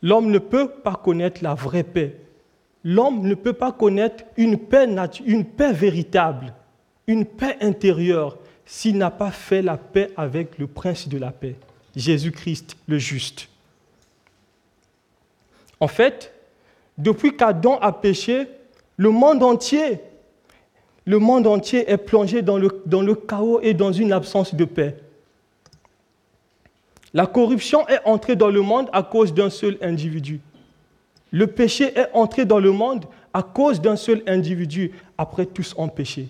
L'homme 0.02 0.30
ne 0.30 0.38
peut 0.38 0.68
pas 0.68 1.00
connaître 1.02 1.42
la 1.42 1.54
vraie 1.54 1.82
paix. 1.82 2.16
L'homme 2.84 3.26
ne 3.26 3.34
peut 3.34 3.54
pas 3.54 3.72
connaître 3.72 4.24
une 4.36 4.58
paix, 4.58 4.86
une 5.24 5.46
paix 5.46 5.72
véritable, 5.72 6.52
une 7.06 7.24
paix 7.24 7.56
intérieure, 7.60 8.38
s'il 8.66 8.96
n'a 8.96 9.10
pas 9.10 9.30
fait 9.30 9.62
la 9.62 9.76
paix 9.76 10.10
avec 10.16 10.58
le 10.58 10.66
prince 10.66 11.08
de 11.08 11.18
la 11.18 11.30
paix, 11.30 11.56
Jésus-Christ 11.94 12.76
le 12.86 12.98
juste. 12.98 13.48
En 15.80 15.88
fait, 15.88 16.32
depuis 16.96 17.36
qu'Adam 17.36 17.78
a 17.80 17.92
péché, 17.92 18.46
le 18.96 19.10
monde 19.10 19.42
entier, 19.42 20.00
est 21.06 21.96
plongé 21.98 22.42
dans 22.42 22.58
le, 22.58 22.82
dans 22.86 23.02
le 23.02 23.14
chaos 23.14 23.60
et 23.60 23.74
dans 23.74 23.92
une 23.92 24.12
absence 24.12 24.54
de 24.54 24.64
paix. 24.64 24.96
La 27.12 27.26
corruption 27.26 27.86
est 27.88 28.00
entrée 28.04 28.34
dans 28.34 28.50
le 28.50 28.60
monde 28.60 28.88
à 28.92 29.02
cause 29.02 29.34
d'un 29.34 29.50
seul 29.50 29.76
individu. 29.82 30.40
Le 31.30 31.46
péché 31.46 31.96
est 31.98 32.08
entré 32.12 32.44
dans 32.44 32.60
le 32.60 32.72
monde 32.72 33.04
à 33.32 33.42
cause 33.42 33.80
d'un 33.80 33.96
seul 33.96 34.22
individu. 34.26 34.92
Après, 35.18 35.46
tous 35.46 35.74
ont 35.76 35.88
péché. 35.88 36.28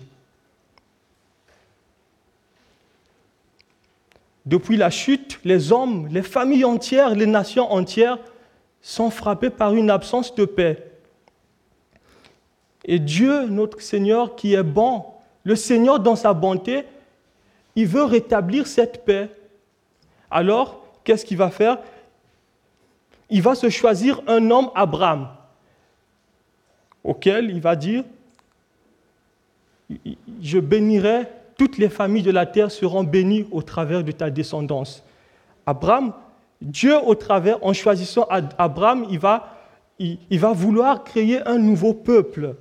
Depuis 4.45 4.77
la 4.77 4.89
chute, 4.89 5.39
les 5.43 5.71
hommes, 5.71 6.07
les 6.07 6.21
familles 6.21 6.65
entières, 6.65 7.15
les 7.15 7.25
nations 7.25 7.71
entières 7.71 8.19
sont 8.81 9.09
frappées 9.09 9.49
par 9.49 9.73
une 9.73 9.89
absence 9.89 10.35
de 10.35 10.45
paix. 10.45 10.91
Et 12.83 12.99
Dieu, 12.99 13.47
notre 13.47 13.81
Seigneur, 13.81 14.35
qui 14.35 14.53
est 14.53 14.63
bon, 14.63 15.05
le 15.43 15.55
Seigneur 15.55 15.99
dans 15.99 16.15
sa 16.15 16.33
bonté, 16.33 16.85
il 17.75 17.87
veut 17.87 18.03
rétablir 18.03 18.67
cette 18.67 19.03
paix. 19.03 19.29
Alors, 20.29 20.85
qu'est-ce 21.03 21.25
qu'il 21.25 21.37
va 21.37 21.49
faire? 21.49 21.79
Il 23.31 23.41
va 23.41 23.55
se 23.55 23.69
choisir 23.69 24.21
un 24.27 24.51
homme, 24.51 24.69
Abraham, 24.75 25.29
auquel 27.03 27.49
il 27.49 27.59
va 27.59 27.75
dire, 27.75 28.03
je 30.41 30.59
bénirai 30.59 31.27
toutes 31.57 31.77
les 31.77 31.89
familles 31.89 32.23
de 32.23 32.31
la 32.31 32.45
terre 32.45 32.71
seront 32.71 33.03
bénies 33.03 33.47
au 33.51 33.61
travers 33.61 34.03
de 34.03 34.11
ta 34.11 34.29
descendance. 34.29 35.03
Abraham, 35.65 36.13
Dieu 36.61 36.95
au 37.05 37.15
travers, 37.15 37.63
en 37.65 37.73
choisissant 37.73 38.27
Abraham, 38.57 39.05
il 39.09 39.19
va, 39.19 40.53
vouloir 40.53 41.03
créer 41.03 41.45
un 41.47 41.57
nouveau 41.57 41.93
peuple. 41.93 42.55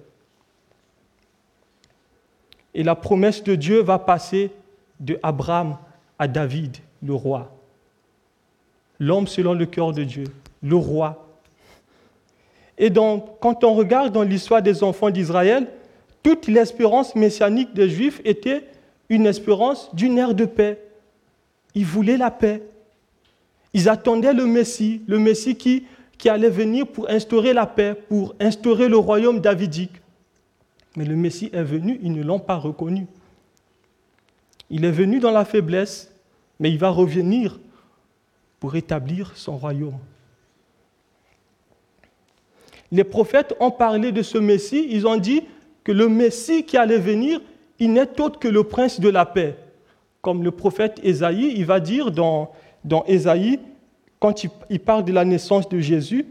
Et 2.74 2.82
la 2.82 2.94
promesse 2.94 3.42
de 3.42 3.54
Dieu 3.54 3.82
va 3.82 3.98
passer 3.98 4.50
de 5.00 5.18
Abraham 5.22 5.76
à 6.18 6.28
David, 6.28 6.76
le 7.02 7.14
roi. 7.14 7.52
L'homme 8.98 9.26
selon 9.26 9.54
le 9.54 9.66
cœur 9.66 9.92
de 9.92 10.04
Dieu, 10.04 10.24
le 10.62 10.76
roi. 10.76 11.26
Et 12.78 12.90
donc, 12.90 13.38
quand 13.40 13.64
on 13.64 13.74
regarde 13.74 14.12
dans 14.12 14.22
l'histoire 14.22 14.62
des 14.62 14.82
enfants 14.82 15.10
d'Israël, 15.10 15.68
toute 16.22 16.46
l'espérance 16.46 17.14
messianique 17.14 17.74
des 17.74 17.88
Juifs 17.88 18.20
était 18.24 18.64
une 19.14 19.26
espérance 19.26 19.94
d'une 19.94 20.18
ère 20.18 20.34
de 20.34 20.44
paix. 20.44 20.80
Ils 21.74 21.86
voulaient 21.86 22.16
la 22.16 22.30
paix. 22.30 22.62
Ils 23.72 23.88
attendaient 23.88 24.34
le 24.34 24.46
Messie, 24.46 25.02
le 25.06 25.18
Messie 25.18 25.56
qui, 25.56 25.84
qui 26.18 26.28
allait 26.28 26.50
venir 26.50 26.86
pour 26.86 27.08
instaurer 27.08 27.52
la 27.52 27.66
paix, 27.66 27.94
pour 28.08 28.34
instaurer 28.40 28.88
le 28.88 28.96
royaume 28.96 29.40
davidique. 29.40 29.92
Mais 30.96 31.04
le 31.04 31.16
Messie 31.16 31.50
est 31.52 31.64
venu, 31.64 31.98
ils 32.02 32.12
ne 32.12 32.22
l'ont 32.22 32.38
pas 32.38 32.56
reconnu. 32.56 33.06
Il 34.70 34.84
est 34.84 34.92
venu 34.92 35.18
dans 35.18 35.32
la 35.32 35.44
faiblesse, 35.44 36.12
mais 36.60 36.70
il 36.70 36.78
va 36.78 36.90
revenir 36.90 37.58
pour 38.60 38.76
établir 38.76 39.32
son 39.36 39.56
royaume. 39.56 39.98
Les 42.92 43.04
prophètes 43.04 43.54
ont 43.58 43.72
parlé 43.72 44.12
de 44.12 44.22
ce 44.22 44.38
Messie, 44.38 44.86
ils 44.88 45.06
ont 45.06 45.16
dit 45.16 45.42
que 45.82 45.92
le 45.92 46.08
Messie 46.08 46.64
qui 46.64 46.76
allait 46.76 46.98
venir, 46.98 47.40
il 47.84 47.92
n'est 47.92 48.18
autre 48.18 48.38
que 48.38 48.48
le 48.48 48.64
prince 48.64 48.98
de 48.98 49.10
la 49.10 49.26
paix. 49.26 49.56
Comme 50.22 50.42
le 50.42 50.50
prophète 50.50 50.98
Ésaïe, 51.02 51.52
il 51.54 51.66
va 51.66 51.80
dire 51.80 52.10
dans, 52.10 52.50
dans 52.82 53.04
Ésaïe, 53.04 53.60
quand 54.18 54.42
il, 54.70 54.80
parle 54.80 55.04
de 55.04 55.12
la 55.12 55.26
naissance 55.26 55.68
de 55.68 55.78
Jésus, 55.80 56.24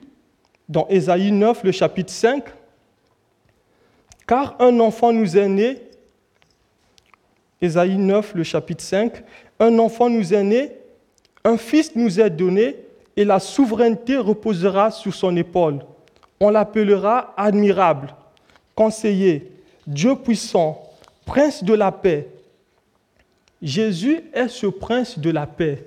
dans 0.67 0.87
Ésaïe 0.87 1.31
9, 1.31 1.63
le 1.63 1.71
chapitre 1.71 2.11
5, 2.11 2.43
car 4.25 4.55
un 4.59 4.79
enfant 4.79 5.13
nous 5.13 5.37
est 5.37 5.47
né, 5.47 5.77
Ésaïe 7.61 7.97
9, 7.97 8.33
le 8.33 8.43
chapitre 8.43 8.83
5, 8.83 9.23
un 9.59 9.77
enfant 9.77 10.09
nous 10.09 10.33
est 10.33 10.43
né, 10.43 10.71
un 11.43 11.57
fils 11.57 11.95
nous 11.95 12.19
est 12.19 12.31
donné, 12.31 12.77
et 13.15 13.25
la 13.25 13.39
souveraineté 13.39 14.17
reposera 14.17 14.89
sur 14.89 15.13
son 15.13 15.37
épaule. 15.37 15.85
On 16.39 16.49
l'appellera 16.49 17.35
admirable, 17.37 18.15
conseiller, 18.73 19.51
Dieu 19.85 20.15
puissant, 20.15 20.81
prince 21.25 21.63
de 21.63 21.73
la 21.73 21.91
paix. 21.91 22.29
Jésus 23.61 24.21
est 24.33 24.49
ce 24.49 24.67
prince 24.67 25.17
de 25.17 25.29
la 25.29 25.47
paix. 25.47 25.85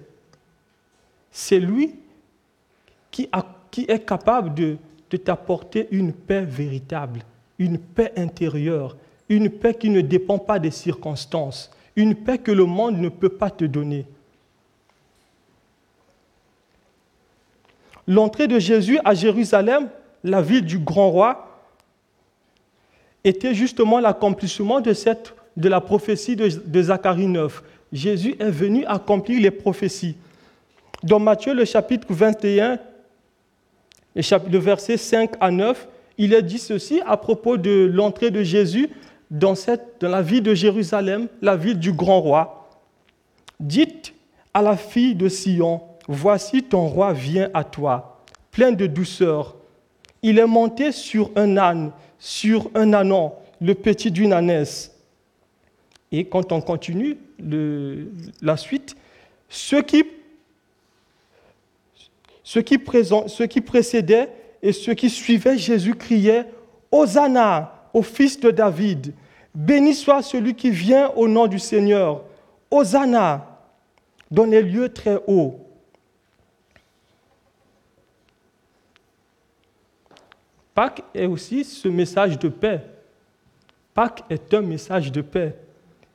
C'est 1.31 1.61
lui 1.61 1.94
qui, 3.11 3.29
est 3.88 4.07
capable 4.07 4.55
de, 4.55 4.77
t'apporter 5.18 5.88
une 5.90 6.12
paix 6.12 6.42
véritable, 6.42 7.20
une 7.59 7.79
paix 7.79 8.12
intérieure, 8.16 8.96
une 9.29 9.51
paix 9.51 9.75
qui 9.75 9.90
ne 9.90 10.01
dépend 10.01 10.38
pas 10.38 10.59
des 10.59 10.70
circonstances, 10.70 11.70
une 11.94 12.14
paix 12.14 12.38
que 12.38 12.53
le 12.53 12.64
monde 12.64 12.99
ne 12.99 13.09
peut 13.09 13.31
pas 13.31 13.51
te 13.51 13.64
donner. 13.64 14.07
L'entrée 18.07 18.46
de 18.46 18.59
Jésus 18.59 18.99
à 19.05 19.14
Jérusalem, 19.14 19.88
la 20.22 20.42
ville 20.42 20.64
du 20.64 20.79
grand 20.79 21.11
roi, 21.11 21.56
était 23.27 23.55
justement 23.55 23.99
l'accomplissement 23.99 24.81
de, 24.81 24.93
cette, 24.93 25.35
de 25.57 25.69
la 25.69 25.81
prophétie 25.81 26.37
de, 26.37 26.83
Zacharie 26.83 27.27
9. 27.27 27.62
Jésus 27.93 28.37
est 28.39 28.51
venu 28.51 28.85
accomplir 28.87 29.41
les 29.41 29.51
prophéties. 29.51 30.17
Dans 31.03 31.19
Matthieu, 31.19 31.53
le 31.53 31.65
chapitre 31.65 32.07
21, 32.11 32.79
le 34.15 34.59
verset 34.59 34.97
5 34.97 35.33
à 35.41 35.51
9, 35.51 35.89
il 36.19 36.33
est 36.33 36.43
dit 36.43 36.59
ceci 36.59 37.03
à 37.05 37.17
propos 37.17 37.57
de 37.57 37.91
l'entrée 37.93 38.31
de 38.31 38.43
Jésus 38.43 38.89
dans, 39.31 39.55
cette, 39.55 39.97
dans 40.01 40.09
la 40.09 40.23
ville 40.23 40.43
de 40.43 40.55
Jérusalem, 40.55 41.27
la 41.43 41.57
ville 41.57 41.79
du 41.79 41.93
grand 41.93 42.21
roi. 42.21 42.71
Dites 43.59 44.15
à 44.55 44.62
la 44.62 44.77
fille 44.77 45.15
de 45.15 45.29
Sion, 45.29 45.81
voici 46.07 46.62
ton 46.62 46.87
roi 46.87 47.12
vient 47.12 47.51
à 47.53 47.65
toi, 47.65 48.23
plein 48.53 48.73
de 48.73 48.87
douceur. 48.87 49.57
Il 50.23 50.39
est 50.39 50.47
monté 50.47 50.93
sur 50.93 51.31
un 51.37 51.57
âne 51.57 51.91
sur 52.19 52.71
un 52.75 52.93
anon, 52.93 53.33
le 53.61 53.75
petit 53.75 54.11
d'une 54.11 54.33
ânesse. 54.33 54.93
Et 56.13 56.25
quand 56.25 56.53
on 56.53 56.61
continue 56.61 57.19
la 58.41 58.57
suite, 58.57 58.97
ce 59.49 59.77
qui, 59.77 60.05
ce, 62.43 62.59
qui 62.59 62.79
ce 63.27 63.43
qui 63.43 63.61
précédait 63.61 64.29
et 64.63 64.73
ce 64.73 64.91
qui 64.91 65.11
suivait, 65.11 65.59
Jésus 65.59 65.95
criait 65.95 66.47
Hosanna 66.91 67.89
au 67.93 68.03
fils 68.03 68.41
de 68.41 68.51
David. 68.51 69.13
Béni 69.55 69.95
soit 69.95 70.23
celui 70.23 70.55
qui 70.55 70.71
vient 70.71 71.11
au 71.17 71.29
nom 71.29 71.47
du 71.47 71.59
Seigneur. 71.59 72.23
Hosanna 72.71 73.61
dans 74.31 74.45
les 74.45 74.63
lieux 74.63 74.89
très 74.89 75.19
hauts. 75.27 75.66
Pâques 80.77 81.03
est 81.15 81.25
aussi 81.25 81.65
ce 81.65 81.89
message 81.89 82.39
de 82.39 82.51
paix. 82.51 82.83
Pâques 83.95 84.25
est 84.29 84.53
un 84.53 84.61
message 84.61 85.11
de 85.11 85.23
paix. 85.23 85.57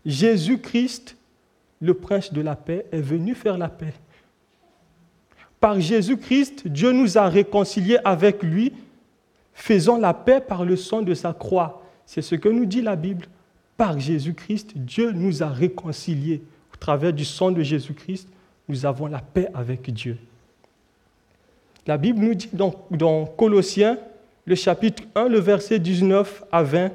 Jésus-Christ, 0.06 1.18
le 1.82 1.96
prince 1.96 2.32
de 2.32 2.42
la 2.42 2.56
paix, 2.56 2.86
est 2.92 3.02
venu 3.02 3.34
faire 3.34 3.58
la 3.58 3.70
paix. 3.70 3.96
Par 5.60 5.82
Jésus-Christ, 5.82 6.68
Dieu 6.68 6.92
nous 6.92 7.18
a 7.18 7.28
réconciliés 7.28 7.98
avec 8.06 8.44
lui, 8.44 8.72
faisant 9.52 9.98
la 9.98 10.14
paix 10.14 10.40
par 10.40 10.64
le 10.64 10.76
sang 10.76 11.02
de 11.02 11.16
sa 11.16 11.34
croix. 11.34 11.84
C'est 12.06 12.22
ce 12.22 12.36
que 12.36 12.48
nous 12.48 12.66
dit 12.66 12.84
la 12.84 12.96
Bible. 12.96 13.26
Par 13.78 14.00
Jésus-Christ, 14.00 14.78
Dieu 14.78 15.12
nous 15.12 15.42
a 15.42 15.50
réconciliés. 15.50 16.44
Au 16.72 16.78
travers 16.78 17.14
du 17.14 17.26
sang 17.26 17.50
de 17.50 17.64
Jésus-Christ, 17.64 18.30
nous 18.70 18.86
avons 18.86 19.08
la 19.08 19.22
paix 19.22 19.48
avec 19.56 19.92
Dieu. 19.92 20.20
La 21.88 21.98
Bible 21.98 22.20
nous 22.20 22.36
dit 22.36 22.50
dans, 22.54 23.26
Colossiens, 23.26 23.98
le 24.46 24.56
chapitre 24.56 25.04
1, 25.16 25.28
le 25.28 25.40
verset 25.40 25.80
19 25.80 26.44
à 26.52 26.64
20, 26.64 26.92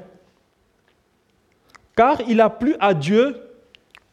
car 1.95 2.21
il 2.27 2.41
a 2.41 2.49
plu 2.49 2.75
à 2.79 2.93
Dieu 2.93 3.35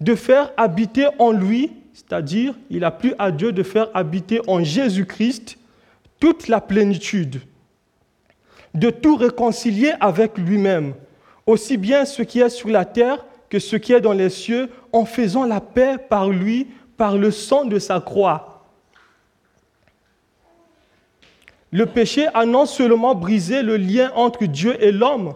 de 0.01 0.15
faire 0.15 0.53
habiter 0.57 1.09
en 1.19 1.33
lui, 1.33 1.73
c'est-à-dire 1.93 2.55
il 2.71 2.85
a 2.85 2.91
plu 2.91 3.15
à 3.19 3.31
Dieu 3.31 3.53
de 3.53 3.63
faire 3.63 3.89
habiter 3.95 4.41
en 4.47 4.63
Jésus-Christ 4.63 5.59
toute 6.21 6.49
la 6.49 6.61
plénitude, 6.61 7.41
de 8.73 8.91
tout 8.91 9.17
réconcilier 9.17 9.93
avec 10.01 10.39
lui-même, 10.39 10.95
aussi 11.47 11.77
bien 11.77 12.05
ce 12.05 12.23
qui 12.23 12.41
est 12.41 12.49
sur 12.49 12.69
la 12.69 12.85
terre 12.85 13.25
que 13.51 13.59
ce 13.59 13.77
qui 13.77 13.93
est 13.93 14.01
dans 14.01 14.13
les 14.13 14.31
cieux, 14.31 14.69
en 14.93 15.05
faisant 15.05 15.45
la 15.45 15.61
paix 15.61 15.97
par 15.97 16.29
lui, 16.29 16.67
par 16.97 17.17
le 17.17 17.31
sang 17.31 17.65
de 17.65 17.79
sa 17.79 18.01
croix. 18.01 18.54
Le 21.75 21.87
péché 21.87 22.29
a 22.35 22.47
non 22.47 22.67
seulement 22.67 23.17
brisé 23.17 23.61
le 23.61 23.77
lien 23.77 24.13
entre 24.15 24.45
Dieu 24.45 24.77
et 24.81 24.93
l'homme, 24.93 25.35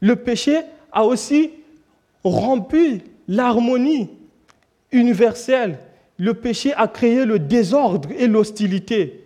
le 0.00 0.16
péché 0.16 0.58
a 0.90 1.04
aussi 1.04 1.52
rompu 2.24 3.02
l'harmonie 3.28 4.10
universelle. 4.90 5.78
Le 6.18 6.34
péché 6.34 6.74
a 6.74 6.88
créé 6.88 7.24
le 7.24 7.38
désordre 7.38 8.08
et 8.18 8.26
l'hostilité. 8.26 9.22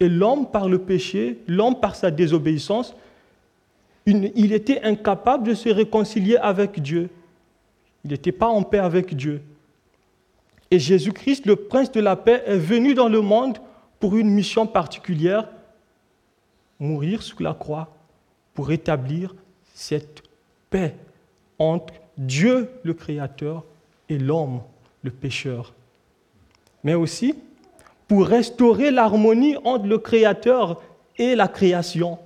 Et 0.00 0.10
l'homme, 0.10 0.50
par 0.50 0.68
le 0.68 0.78
péché, 0.78 1.38
l'homme, 1.48 1.80
par 1.80 1.96
sa 1.96 2.10
désobéissance, 2.10 2.94
il 4.04 4.52
était 4.52 4.82
incapable 4.82 5.48
de 5.48 5.54
se 5.54 5.70
réconcilier 5.70 6.36
avec 6.36 6.78
Dieu. 6.82 7.08
Il 8.04 8.10
n'était 8.10 8.32
pas 8.32 8.48
en 8.48 8.62
paix 8.62 8.80
avec 8.80 9.16
Dieu. 9.16 9.40
Et 10.70 10.78
Jésus-Christ, 10.78 11.46
le 11.46 11.56
prince 11.56 11.90
de 11.90 12.00
la 12.00 12.16
paix, 12.16 12.42
est 12.44 12.58
venu 12.58 12.92
dans 12.92 13.08
le 13.08 13.22
monde 13.22 13.56
pour 14.02 14.16
une 14.16 14.30
mission 14.30 14.66
particulière, 14.66 15.46
mourir 16.80 17.22
sous 17.22 17.40
la 17.40 17.54
croix 17.54 17.94
pour 18.52 18.72
établir 18.72 19.32
cette 19.74 20.24
paix 20.70 20.96
entre 21.56 21.94
Dieu 22.18 22.68
le 22.82 22.94
Créateur 22.94 23.62
et 24.08 24.18
l'homme 24.18 24.62
le 25.04 25.12
pécheur. 25.12 25.72
Mais 26.82 26.94
aussi 26.94 27.36
pour 28.08 28.26
restaurer 28.26 28.90
l'harmonie 28.90 29.54
entre 29.62 29.86
le 29.86 29.98
Créateur 29.98 30.82
et 31.16 31.36
la 31.36 31.46
création. 31.46 32.18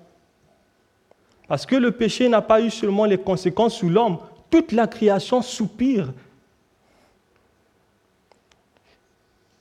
Parce 1.47 1.67
que 1.67 1.77
le 1.77 1.93
péché 1.93 2.31
n'a 2.31 2.41
pas 2.41 2.63
eu 2.63 2.71
seulement 2.71 3.05
les 3.05 3.19
conséquences 3.19 3.75
sur 3.75 3.91
l'homme, 3.91 4.17
toute 4.49 4.73
la 4.73 4.87
création 4.87 5.43
soupire. 5.43 6.11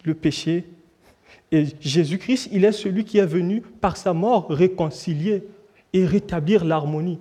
Le 0.06 0.14
péché. 0.14 0.64
Et 1.52 1.66
Jésus-Christ, 1.80 2.50
il 2.52 2.66
est 2.66 2.72
celui 2.72 3.06
qui 3.06 3.18
est 3.18 3.26
venu 3.26 3.62
par 3.62 3.98
sa 3.98 4.14
mort 4.14 4.48
réconcilier 4.50 5.44
et 5.94 6.06
rétablir 6.06 6.66
l'harmonie. 6.66 7.20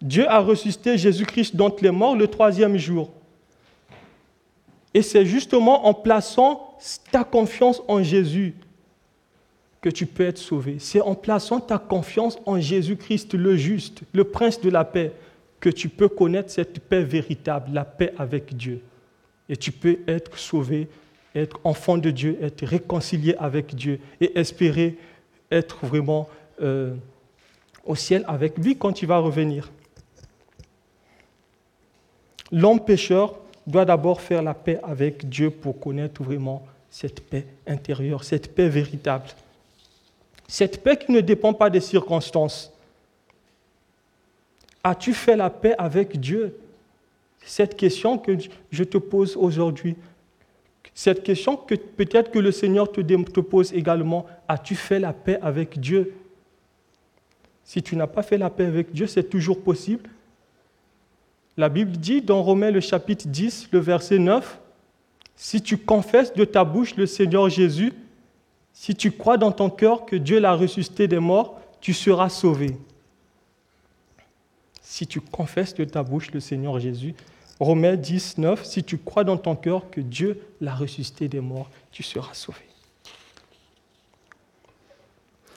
Dieu 0.00 0.28
a 0.28 0.38
ressuscité 0.38 0.96
Jésus-Christ 0.96 1.56
d'entre 1.56 1.82
les 1.82 1.90
morts 1.90 2.14
le 2.14 2.28
troisième 2.28 2.76
jour. 2.76 3.10
Et 4.94 5.02
c'est 5.02 5.26
justement 5.26 5.86
en 5.86 5.94
plaçant 5.94 6.78
ta 7.10 7.24
confiance 7.24 7.82
en 7.88 8.02
Jésus 8.02 8.54
que 9.80 9.88
tu 9.88 10.06
peux 10.06 10.24
être 10.24 10.38
sauvé. 10.38 10.76
C'est 10.78 11.00
en 11.00 11.14
plaçant 11.14 11.60
ta 11.60 11.78
confiance 11.78 12.38
en 12.46 12.60
Jésus-Christ, 12.60 13.34
le 13.34 13.56
juste, 13.56 14.02
le 14.12 14.24
prince 14.24 14.60
de 14.60 14.70
la 14.70 14.84
paix, 14.84 15.12
que 15.60 15.68
tu 15.68 15.88
peux 15.88 16.08
connaître 16.08 16.50
cette 16.50 16.80
paix 16.80 17.02
véritable, 17.02 17.72
la 17.72 17.84
paix 17.84 18.12
avec 18.18 18.56
Dieu. 18.56 18.80
Et 19.48 19.56
tu 19.56 19.72
peux 19.72 19.98
être 20.06 20.36
sauvé, 20.38 20.88
être 21.34 21.60
enfant 21.64 21.98
de 21.98 22.10
Dieu, 22.10 22.38
être 22.42 22.64
réconcilié 22.64 23.34
avec 23.38 23.74
Dieu 23.74 24.00
et 24.20 24.38
espérer 24.38 24.98
être 25.50 25.84
vraiment 25.86 26.28
euh, 26.60 26.94
au 27.84 27.94
ciel 27.94 28.24
avec 28.28 28.58
lui 28.58 28.76
quand 28.76 29.00
il 29.02 29.08
va 29.08 29.18
revenir. 29.18 29.70
L'homme 32.50 32.80
pécheur 32.80 33.38
doit 33.66 33.84
d'abord 33.84 34.20
faire 34.20 34.42
la 34.42 34.54
paix 34.54 34.80
avec 34.82 35.28
Dieu 35.28 35.50
pour 35.50 35.78
connaître 35.78 36.22
vraiment 36.22 36.66
cette 36.90 37.20
paix 37.20 37.46
intérieure, 37.66 38.24
cette 38.24 38.54
paix 38.54 38.68
véritable. 38.68 39.28
Cette 40.46 40.82
paix 40.82 40.96
qui 40.96 41.12
ne 41.12 41.20
dépend 41.20 41.52
pas 41.52 41.68
des 41.68 41.80
circonstances. 41.80 42.72
As-tu 44.82 45.12
fait 45.12 45.36
la 45.36 45.50
paix 45.50 45.74
avec 45.76 46.18
Dieu? 46.18 46.56
Cette 47.48 47.76
question 47.76 48.18
que 48.18 48.32
je 48.70 48.84
te 48.84 48.98
pose 48.98 49.36
aujourd'hui. 49.36 49.96
Cette 50.94 51.22
question 51.22 51.56
que 51.56 51.74
peut-être 51.74 52.30
que 52.30 52.38
le 52.38 52.52
Seigneur 52.52 52.90
te, 52.90 53.00
te 53.00 53.40
pose 53.40 53.72
également. 53.72 54.26
As-tu 54.48 54.74
fait 54.74 54.98
la 54.98 55.12
paix 55.12 55.38
avec 55.42 55.78
Dieu? 55.78 56.14
Si 57.64 57.82
tu 57.82 57.96
n'as 57.96 58.06
pas 58.06 58.22
fait 58.22 58.38
la 58.38 58.50
paix 58.50 58.66
avec 58.66 58.92
Dieu, 58.92 59.06
c'est 59.06 59.28
toujours 59.28 59.60
possible 59.60 60.08
la 61.58 61.68
Bible 61.68 61.96
dit 61.96 62.22
dans 62.22 62.40
Romains 62.40 62.70
le 62.70 62.78
chapitre 62.78 63.26
10, 63.26 63.70
le 63.72 63.80
verset 63.80 64.20
9, 64.20 64.60
si 65.34 65.60
tu 65.60 65.76
confesses 65.76 66.32
de 66.32 66.44
ta 66.44 66.64
bouche 66.64 66.94
le 66.94 67.04
Seigneur 67.04 67.48
Jésus, 67.48 67.92
si 68.72 68.94
tu 68.94 69.10
crois 69.10 69.36
dans 69.36 69.50
ton 69.50 69.68
cœur 69.68 70.06
que 70.06 70.14
Dieu 70.14 70.38
l'a 70.38 70.54
ressuscité 70.54 71.08
des 71.08 71.18
morts, 71.18 71.60
tu 71.80 71.92
seras 71.92 72.28
sauvé. 72.28 72.76
Si 74.80 75.04
tu 75.04 75.20
confesses 75.20 75.74
de 75.74 75.84
ta 75.84 76.04
bouche 76.04 76.30
le 76.30 76.38
Seigneur 76.38 76.78
Jésus, 76.78 77.16
Romains 77.60 77.96
10, 77.96 78.38
9, 78.38 78.64
si 78.64 78.84
tu 78.84 78.98
crois 78.98 79.24
dans 79.24 79.36
ton 79.36 79.56
cœur 79.56 79.90
que 79.90 80.00
Dieu 80.00 80.40
l'a 80.60 80.74
ressuscité 80.74 81.28
des 81.28 81.40
morts, 81.40 81.68
tu 81.90 82.02
seras 82.02 82.34
sauvé. 82.34 82.60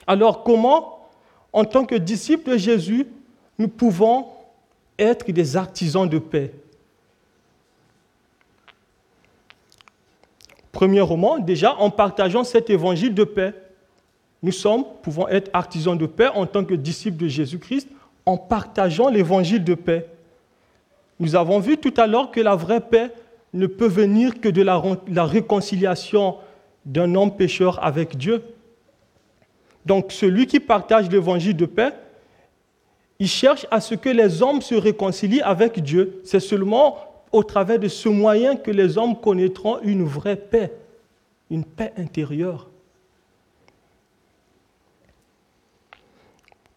Alors 0.08 0.44
comment, 0.44 1.10
en 1.54 1.64
tant 1.64 1.86
que 1.86 1.96
disciples 1.96 2.52
de 2.52 2.58
Jésus, 2.58 3.08
nous 3.60 3.68
pouvons 3.68 4.28
être 4.98 5.32
des 5.32 5.56
artisans 5.56 6.10
de 6.10 6.18
paix? 6.18 6.54
Premièrement, 10.72 11.38
déjà 11.38 11.76
en 11.76 11.92
partageant 11.92 12.44
cet 12.44 12.72
évangile 12.72 13.14
de 13.14 13.24
paix, 13.24 13.54
nous 14.42 14.52
sommes, 14.52 14.86
pouvons 15.04 15.28
être 15.28 15.52
artisans 15.54 15.96
de 15.96 16.08
paix 16.08 16.30
en 16.34 16.48
tant 16.48 16.66
que 16.66 16.74
disciples 16.74 17.18
de 17.18 17.28
Jésus-Christ 17.28 17.88
en 18.26 18.38
partageant 18.38 19.10
l'évangile 19.10 19.64
de 19.64 19.76
paix. 19.76 20.08
Nous 21.22 21.36
avons 21.36 21.60
vu 21.60 21.78
tout 21.78 21.94
à 21.98 22.08
l'heure 22.08 22.32
que 22.32 22.42
la 22.42 22.56
vraie 22.56 22.82
paix 22.82 23.12
ne 23.54 23.68
peut 23.68 23.88
venir 23.88 24.42
que 24.42 24.50
de 24.50 24.64
la, 24.64 24.82
réconciliation 25.24 26.38
d'un 26.84 27.14
homme 27.14 27.36
pécheur 27.36 27.82
avec 27.86 28.18
Dieu. 28.18 28.44
Donc 29.86 30.12
celui 30.12 30.48
qui 30.48 30.60
partage 30.60 31.10
l'évangile 31.12 31.56
de 31.56 31.68
paix 31.68 31.94
il 33.20 33.28
cherche 33.28 33.68
à 33.70 33.80
ce 33.82 33.94
que 33.94 34.10
les 34.10 34.42
hommes 34.42 34.64
se 34.64 34.74
réconcilient 34.74 35.44
avec 35.44 35.80
Dieu. 35.84 36.22
C'est 36.24 36.40
seulement 36.40 36.98
au 37.32 37.44
travers 37.44 37.78
de 37.78 37.88
ce 37.88 38.10
moyen 38.10 38.56
que 38.56 38.72
les 38.72 38.98
hommes 38.98 39.16
connaîtront 39.16 39.78
une 39.84 40.04
vraie 40.04 40.36
paix, 40.36 40.74
une 41.52 41.64
paix 41.64 41.94
intérieure. 41.98 42.68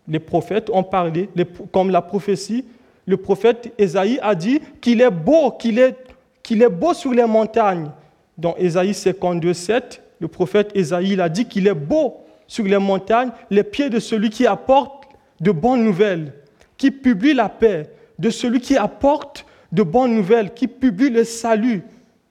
Les 0.07 0.19
prophètes 0.19 0.69
ont 0.69 0.85
parlé, 0.85 1.31
comme 1.73 1.89
la 1.89 2.03
prophétie, 2.03 2.67
le 3.07 3.17
prophète 3.17 3.73
Ésaïe 3.79 4.19
a 4.23 4.35
dit 4.35 4.61
qu'il 4.81 5.01
est 5.01 5.11
beau, 5.11 5.51
qu'il 5.51 5.79
est, 5.79 6.69
beau 6.69 6.95
sur 6.95 7.13
les 7.13 7.27
montagnes. 7.27 7.91
Dans 8.39 8.57
Ésaïe 8.57 8.95
52, 8.95 9.53
7, 9.53 10.03
le 10.21 10.29
prophète 10.29 10.71
Ésaïe 10.75 11.21
a 11.21 11.29
dit 11.29 11.47
qu'il 11.47 11.67
est 11.67 11.75
beau 11.75 12.17
sur 12.47 12.65
les 12.65 12.79
montagnes, 12.79 13.31
les 13.51 13.63
pieds 13.63 13.91
de 13.91 14.01
celui 14.01 14.31
qui 14.31 14.47
apporte 14.47 15.05
de 15.41 15.51
bonnes 15.51 15.85
nouvelles, 15.85 16.33
qui 16.77 16.91
publie 16.91 17.35
la 17.35 17.49
paix, 17.49 17.91
de 18.19 18.31
celui 18.31 18.61
qui 18.61 18.77
apporte 18.77 19.47
de 19.73 19.83
bonnes 19.83 20.15
nouvelles, 20.15 20.53
qui 20.55 20.69
publie 20.69 21.11
le 21.11 21.25
salut, 21.25 21.83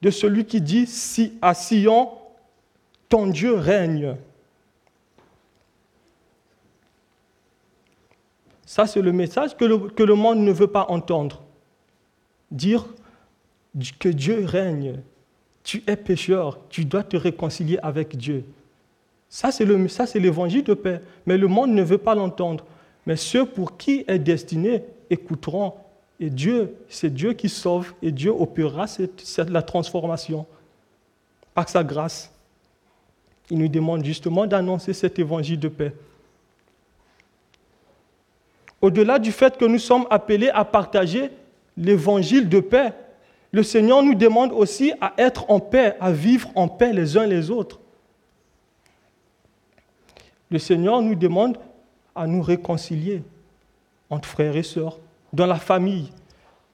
de 0.02 0.10
celui 0.10 0.46
qui 0.46 0.62
dit 0.62 0.86
si 0.88 1.34
à 1.42 1.54
Sion, 1.54 2.10
ton 3.10 3.28
Dieu 3.28 3.54
règne. 3.54 4.16
Ça, 8.74 8.88
c'est 8.88 9.04
le 9.04 9.12
message 9.12 9.56
que 9.56 9.66
le, 9.66 10.16
monde 10.16 10.40
ne 10.40 10.52
veut 10.52 10.66
pas 10.66 10.88
entendre. 10.90 11.44
Dire 12.50 12.84
que 14.00 14.10
Dieu 14.10 14.46
règne. 14.48 14.96
Tu 15.64 15.84
es 15.86 15.96
pécheur, 15.96 16.58
tu 16.70 16.84
dois 16.84 17.04
te 17.04 17.16
réconcilier 17.16 17.78
avec 17.84 18.18
Dieu. 18.18 18.44
Ça, 19.30 19.52
c'est 19.52 20.20
l'évangile 20.20 20.64
de 20.64 20.74
paix. 20.74 21.02
Mais 21.28 21.38
le 21.38 21.48
monde 21.48 21.70
ne 21.70 21.84
veut 21.84 22.00
pas 22.00 22.16
l'entendre. 22.16 22.66
Mais 23.06 23.16
ceux 23.16 23.46
pour 23.46 23.78
qui 23.78 24.06
est 24.08 24.18
destiné 24.18 24.84
écouteront. 25.12 25.74
Et 26.20 26.32
Dieu, 26.32 26.74
c'est 26.90 27.14
Dieu 27.14 27.34
qui 27.34 27.50
sauve 27.50 27.94
et 28.02 28.12
Dieu 28.12 28.32
opérera 28.32 28.88
cette, 28.88 29.38
la 29.52 29.62
transformation 29.62 30.48
par 31.54 31.70
sa 31.70 31.84
grâce. 31.84 32.32
Il 33.52 33.60
nous 33.60 33.68
demande 33.68 34.04
justement 34.04 34.48
d'annoncer 34.48 34.94
cet 34.94 35.20
évangile 35.20 35.60
de 35.60 35.68
paix. 35.68 35.94
Au-delà 38.84 39.18
du 39.18 39.32
fait 39.32 39.58
que 39.58 39.64
nous 39.64 39.80
sommes 39.80 40.06
appelés 40.10 40.50
à 40.50 40.66
partager 40.66 41.32
l'évangile 41.78 42.50
de 42.50 42.60
paix, 42.60 42.92
le 43.54 43.64
Seigneur 43.64 44.04
nous 44.04 44.14
demande 44.14 44.52
aussi 44.52 44.92
à 45.00 45.14
être 45.18 45.50
en 45.50 45.62
paix, 45.62 45.96
à 46.02 46.12
vivre 46.12 46.50
en 46.54 46.68
paix 46.68 46.92
les 46.92 47.18
uns 47.18 47.26
les 47.26 47.50
autres. 47.50 47.80
Le 50.52 50.60
Seigneur 50.60 51.02
nous 51.02 51.16
demande 51.16 51.58
à 52.14 52.28
nous 52.28 52.42
réconcilier 52.42 53.24
entre 54.10 54.28
frères 54.28 54.58
et 54.58 54.64
sœurs, 54.64 55.00
dans 55.32 55.48
la 55.48 55.56
famille, 55.56 56.12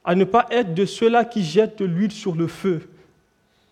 à 0.04 0.16
ne 0.16 0.24
pas 0.24 0.48
être 0.50 0.74
de 0.74 0.88
ceux-là 0.88 1.26
qui 1.26 1.44
jettent 1.44 1.82
l'huile 1.82 2.12
sur 2.12 2.34
le 2.34 2.48
feu, 2.48 2.90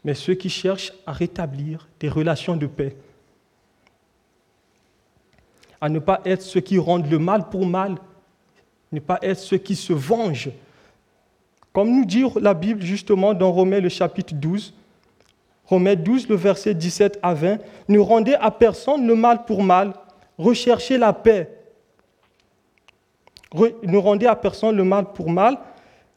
mais 0.03 0.13
ceux 0.13 0.35
qui 0.35 0.51
cherchent 0.51 0.93
à 1.07 1.11
rétablir 1.11 1.87
des 1.99 2.07
relations 2.07 2.55
de 2.55 2.67
paix. 2.67 2.95
À 5.81 5.89
ne 5.89 5.97
pas 5.97 6.21
être 6.23 6.43
ceux 6.43 6.61
qui 6.61 6.77
rendent 6.77 7.09
le 7.09 7.17
mal 7.17 7.49
pour 7.49 7.65
mal, 7.65 7.95
ne 8.91 8.99
pas 8.99 9.19
être 9.21 9.39
ceux 9.39 9.57
qui 9.57 9.75
se 9.75 9.93
vengent. 9.93 10.51
Comme 11.73 11.91
nous 11.91 12.05
dit 12.05 12.23
la 12.41 12.53
Bible 12.53 12.81
justement 12.81 13.33
dans 13.33 13.51
Romains 13.51 13.79
le 13.79 13.89
chapitre 13.89 14.33
12, 14.33 14.73
Romains 15.65 15.95
12, 15.95 16.29
le 16.29 16.35
verset 16.35 16.73
17 16.73 17.19
à 17.21 17.33
20, 17.33 17.57
ne 17.89 17.99
rendez 17.99 18.35
à 18.35 18.49
personne 18.51 19.05
le 19.05 19.15
mal 19.15 19.43
pour 19.45 19.61
mal, 19.61 19.93
recherchez 20.37 20.97
la 20.97 21.11
paix. 21.11 21.49
Ne 23.83 23.97
rendez 23.97 24.25
à 24.25 24.35
personne 24.35 24.75
le 24.75 24.83
mal 24.83 25.11
pour 25.13 25.29
mal, 25.29 25.57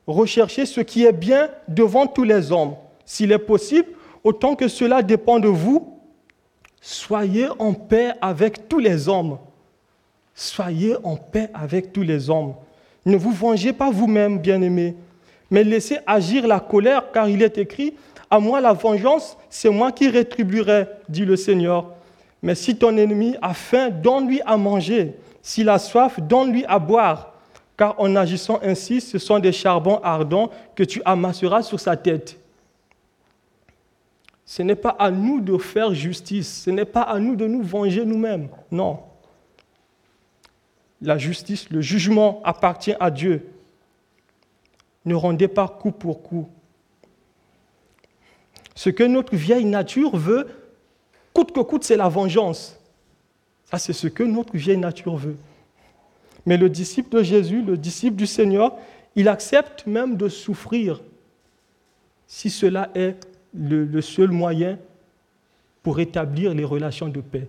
recherchez 0.07 0.67
ce 0.67 0.81
qui 0.81 1.05
est 1.05 1.13
bien 1.13 1.49
devant 1.67 2.07
tous 2.07 2.25
les 2.25 2.53
hommes. 2.53 2.77
S'il 3.05 3.33
est 3.33 3.39
possible, 3.39 3.89
autant 4.23 4.55
que 4.55 4.69
cela 4.69 5.03
dépend 5.03 5.41
de 5.41 5.49
vous, 5.49 6.01
soyez 6.81 7.49
en 7.59 7.75
paix 7.75 8.13
avec 8.21 8.69
tous 8.69 8.79
les 8.79 9.09
hommes. 9.09 9.39
Soyez 10.41 10.97
en 11.05 11.17
paix 11.17 11.51
avec 11.53 11.93
tous 11.93 12.01
les 12.01 12.31
hommes. 12.31 12.55
Ne 13.05 13.19
vous 13.19 13.31
vengez 13.31 13.75
pas 13.75 13.91
vous-même, 13.91 14.39
bien-aimés, 14.39 14.97
mais 15.51 15.63
laissez 15.63 15.99
agir 16.07 16.47
la 16.47 16.61
colère, 16.61 17.13
car 17.13 17.29
il 17.29 17.43
est 17.43 17.59
écrit, 17.59 17.93
à 18.31 18.41
moi 18.41 18.59
la 18.63 18.73
vengeance, 18.73 19.37
c'est 19.51 19.69
moi 19.69 19.93
qui 19.93 20.09
rétribuerai, 20.09 20.87
dit 21.11 21.27
le 21.27 21.37
Seigneur. 21.37 21.93
Mais 22.41 22.55
si 22.55 22.75
ton 22.75 22.97
ennemi 22.97 23.37
a 23.43 23.53
faim, 23.53 23.91
donne-lui 23.91 24.41
à 24.47 24.57
manger. 24.57 25.13
S'il 25.43 25.69
a 25.69 25.79
soif, 25.79 26.19
donne-lui 26.19 26.65
à 26.65 26.79
boire. 26.79 27.35
Car 27.77 28.01
en 28.01 28.17
agissant 28.17 28.61
ainsi, 28.63 29.03
ce 29.03 29.19
sont 29.19 29.41
des 29.41 29.53
charbons 29.53 30.01
ardents 30.03 30.49
que 30.75 30.85
tu 30.85 31.03
amasseras 31.05 31.65
sur 31.65 31.79
sa 31.79 31.99
tête. 31.99 32.41
Ce 34.47 34.63
n'est 34.63 34.75
pas 34.75 34.97
à 34.99 35.11
nous 35.11 35.43
de 35.43 35.59
faire 35.59 35.93
justice, 35.93 36.63
ce 36.65 36.71
n'est 36.71 36.87
pas 36.87 37.03
à 37.03 37.19
nous 37.19 37.37
de 37.37 37.47
nous 37.47 37.63
venger 37.63 38.07
nous-mêmes. 38.07 38.49
Non. 38.71 39.01
La 41.03 41.17
justice, 41.19 41.71
le 41.71 41.81
jugement 41.81 42.41
appartient 42.45 42.95
à 43.01 43.11
Dieu. 43.11 43.47
Ne 45.05 45.15
rendez 45.15 45.49
pas 45.49 45.67
coup 45.69 45.93
pour 45.93 46.23
coup. 46.23 46.49
Ce 48.75 48.91
que 48.91 49.05
notre 49.05 49.35
vieille 49.35 49.65
nature 49.65 50.17
veut, 50.17 50.47
coûte 51.33 51.53
que 51.53 51.61
coûte, 51.61 51.85
c'est 51.85 51.97
la 51.97 52.09
vengeance. 52.09 52.79
Ça, 53.65 53.79
c'est 53.79 53.93
ce 53.93 54.09
que 54.09 54.23
notre 54.23 54.57
vieille 54.57 54.77
nature 54.77 55.17
veut. 55.17 55.37
Mais 56.47 56.57
le 56.57 56.69
disciple 56.69 57.17
de 57.19 57.23
Jésus, 57.23 57.63
le 57.63 57.77
disciple 57.77 58.17
du 58.17 58.27
Seigneur, 58.27 58.77
il 59.17 59.29
accepte 59.29 59.87
même 59.87 60.17
de 60.17 60.29
souffrir 60.29 61.01
si 62.27 62.51
cela 62.51 62.91
est 62.95 63.17
le, 63.55 63.85
le 63.85 64.01
seul 64.01 64.31
moyen 64.31 64.79
pour 65.83 66.01
établir 66.01 66.55
les 66.55 66.65
relations 66.65 67.09
de 67.09 67.21
paix, 67.21 67.49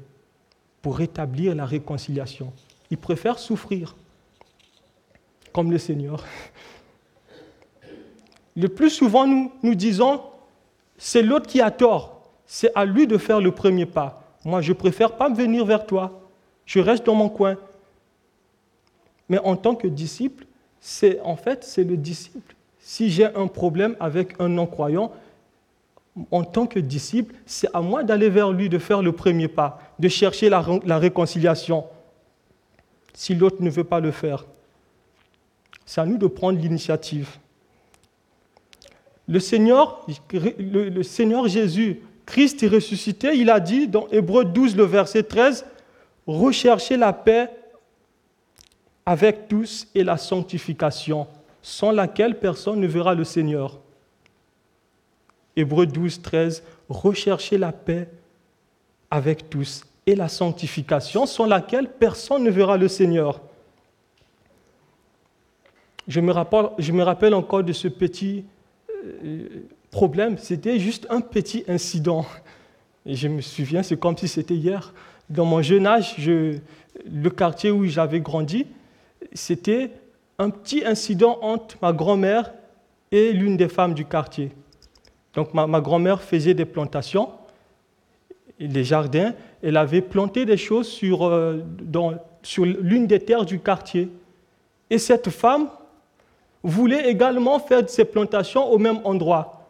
pour 0.82 0.98
rétablir 0.98 1.56
la 1.56 1.66
réconciliation. 1.66 2.52
Il 2.92 2.98
préfère 2.98 3.40
souffrir, 3.40 3.96
comme 5.54 5.72
le 5.72 5.78
Seigneur. 5.78 6.26
Le 8.58 8.68
plus 8.68 8.90
souvent, 8.90 9.26
nous, 9.26 9.76
disons, 9.76 10.22
c'est 10.98 11.22
l'autre 11.22 11.48
qui 11.48 11.62
a 11.62 11.72
tort. 11.72 12.22
C'est 12.46 12.72
à 12.76 12.84
lui 12.84 13.08
de 13.08 13.18
faire 13.18 13.40
le 13.40 13.52
premier 13.52 13.86
pas. 13.86 14.36
Moi, 14.44 14.62
je 14.62 14.74
préfère 14.74 15.16
pas 15.16 15.30
venir 15.30 15.66
vers 15.66 15.86
toi. 15.86 16.22
Je 16.66 16.80
reste 16.82 17.06
dans 17.06 17.16
mon 17.16 17.30
coin. 17.30 17.56
Mais 19.30 19.40
en 19.40 19.56
tant 19.56 19.76
que 19.76 19.88
disciple, 19.88 20.46
c'est 20.82 21.22
en 21.22 21.38
fait 21.38 21.64
c'est 21.64 21.86
le 21.86 21.96
disciple. 21.96 22.56
Si 22.80 23.10
j'ai 23.10 23.26
un 23.26 23.48
problème 23.48 23.96
avec 24.02 24.34
un 24.40 24.50
non-croyant, 24.50 25.14
en 26.30 26.44
tant 26.44 26.68
que 26.68 26.80
disciple, 26.80 27.36
c'est 27.46 27.70
à 27.74 27.80
moi 27.80 28.04
d'aller 28.04 28.30
vers 28.30 28.52
lui, 28.52 28.68
de 28.68 28.80
faire 28.80 29.02
le 29.02 29.14
premier 29.14 29.48
pas, 29.48 29.80
de 29.98 30.10
chercher 30.10 30.50
la 30.50 30.98
réconciliation. 30.98 31.86
Si 33.14 33.36
l'autre 33.36 33.62
ne 33.62 33.70
veut 33.70 33.84
pas 33.84 34.00
le 34.00 34.12
faire, 34.12 34.46
c'est 35.86 36.02
à 36.02 36.06
nous 36.06 36.18
de 36.18 36.28
prendre 36.28 36.60
l'initiative. 36.60 37.38
Le 39.28 39.40
Seigneur, 39.40 40.06
le, 40.32 41.04
Seigneur 41.04 41.48
Jésus, 41.48 42.02
Christ 42.26 42.64
est 42.64 42.68
ressuscité, 42.68 43.36
il 43.36 43.50
a 43.50 43.60
dit 43.60 43.88
dans 43.88 44.08
Hébreu 44.10 44.46
12, 44.46 44.76
le 44.76 44.84
verset 44.84 45.24
13, 45.24 45.66
recherchez 46.28 46.98
la 46.98 47.14
paix 47.14 47.50
avec 49.06 49.48
tous 49.48 49.88
et 49.96 50.04
la 50.04 50.18
sanctification, 50.18 51.28
sans 51.62 51.92
laquelle 51.92 52.40
personne 52.40 52.80
ne 52.80 52.88
verra 52.88 53.14
le 53.14 53.24
Seigneur. 53.24 53.80
Hébreu 55.56 55.86
12, 55.86 56.22
13, 56.22 56.64
recherchez 56.88 57.58
la 57.58 57.72
paix 57.72 58.10
avec 59.10 59.50
tous 59.50 59.84
et 60.08 60.16
la 60.16 60.28
sanctification, 60.28 61.26
sans 61.26 61.46
laquelle 61.46 61.90
personne 61.90 62.44
ne 62.44 62.50
verra 62.50 62.78
le 62.78 62.88
Seigneur. 62.88 63.42
Je 66.08 66.20
me 66.20 66.32
rappelle, 67.04 67.34
encore 67.34 67.64
de 67.64 67.74
ce 67.74 67.88
petit 67.88 68.44
euh, 69.06 69.48
problème, 69.92 70.38
c'était 70.38 70.80
juste 70.80 71.06
un 71.10 71.22
petit 71.22 71.64
incident. 71.68 72.26
Je 73.06 73.28
me 73.28 73.42
souviens, 73.42 73.84
c'est 73.84 74.00
comme 74.00 74.18
si 74.18 74.28
c'était 74.28 74.56
hier. 74.56 74.94
Dans 75.30 75.46
mon 75.46 75.62
jeune 75.62 75.86
âge, 75.86 76.16
le 76.18 77.30
quartier 77.30 77.72
où 77.72 77.86
j'avais 77.86 78.20
grandi, 78.20 78.66
c'était 79.34 79.92
un 80.40 80.50
petit 80.50 80.84
incident 80.84 81.38
entre 81.42 81.78
ma 81.82 81.94
grand-mère 81.94 82.52
et 83.12 83.32
l'une 83.32 83.56
des 83.56 83.70
femmes 83.70 83.94
du 83.94 84.06
quartier. 84.06 84.52
Donc 85.34 85.54
ma 85.54 85.80
grand-mère 85.80 86.22
faisait 86.22 86.54
des 86.54 86.66
plantations, 86.66 87.30
des 88.68 88.84
jardins, 88.84 89.34
elle 89.62 89.78
avait 89.78 90.02
planté 90.02 90.46
des 90.46 90.58
choses 90.58 90.88
sur, 90.88 91.26
euh, 91.26 91.62
sur 92.44 92.66
l'une 92.66 93.08
des 93.08 93.20
terres 93.20 93.46
du 93.46 93.60
quartier. 93.60 94.10
Et 94.90 94.98
cette 94.98 95.30
femme 95.30 95.70
voulait 96.64 97.10
également 97.10 97.60
faire 97.60 97.90
ses 97.90 98.06
plantations 98.06 98.72
au 98.72 98.78
même 98.78 99.00
endroit. 99.04 99.68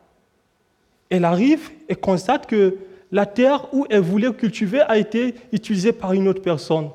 Elle 1.10 1.26
arrive 1.26 1.70
et 1.90 1.96
constate 1.96 2.48
que 2.48 2.78
la 3.12 3.26
terre 3.26 3.68
où 3.74 3.86
elle 3.90 4.02
voulait 4.02 4.34
cultiver 4.34 4.82
a 4.82 4.98
été 4.98 5.36
utilisée 5.52 5.92
par 5.92 6.14
une 6.14 6.28
autre 6.28 6.42
personne. 6.42 6.90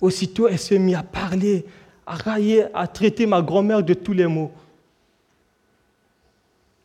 Aussitôt, 0.00 0.48
elle 0.48 0.58
s'est 0.58 0.78
mise 0.78 0.96
à 0.96 1.02
parler, 1.02 1.64
à 2.06 2.14
railler, 2.14 2.64
à 2.74 2.86
traiter 2.86 3.26
ma 3.26 3.40
grand-mère 3.40 3.82
de 3.82 3.94
tous 3.94 4.12
les 4.12 4.24
à 4.24 4.50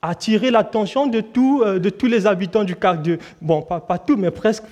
attirer 0.02 0.52
l'attention 0.52 1.08
de, 1.08 1.24
euh, 1.38 1.80
de 1.80 1.90
tous 1.90 2.08
les 2.08 2.26
habitants 2.26 2.64
du 2.64 2.76
quartier. 2.76 3.20
Bon, 3.42 3.62
pas, 3.62 3.98
tout, 3.98 4.18
mais 4.18 4.32
presque 4.32 4.64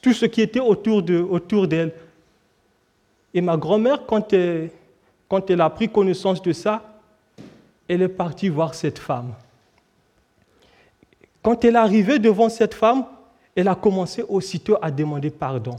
tout 0.00 0.12
ce 0.12 0.26
qui 0.26 0.40
était 0.40 0.60
autour 0.60 1.02
d'elle. 1.02 1.92
Et 3.32 3.40
ma 3.40 3.56
grand-mère, 3.56 4.06
quand 4.06 4.32
elle, 4.32 4.70
quand 5.28 5.48
elle 5.48 5.60
a 5.60 5.70
pris 5.70 5.88
connaissance 5.88 6.42
de 6.42 6.52
ça, 6.52 6.82
elle 7.88 8.02
est 8.02 8.08
partie 8.08 8.48
voir 8.48 8.74
cette 8.74 8.98
femme. 8.98 9.32
Quand 11.42 11.64
elle 11.64 11.74
est 11.74 11.78
arrivée 11.78 12.18
devant 12.18 12.48
cette 12.48 12.74
femme, 12.74 13.04
elle 13.54 13.68
a 13.68 13.74
commencé 13.74 14.24
aussitôt 14.28 14.76
à 14.82 14.90
demander 14.90 15.30
pardon. 15.30 15.76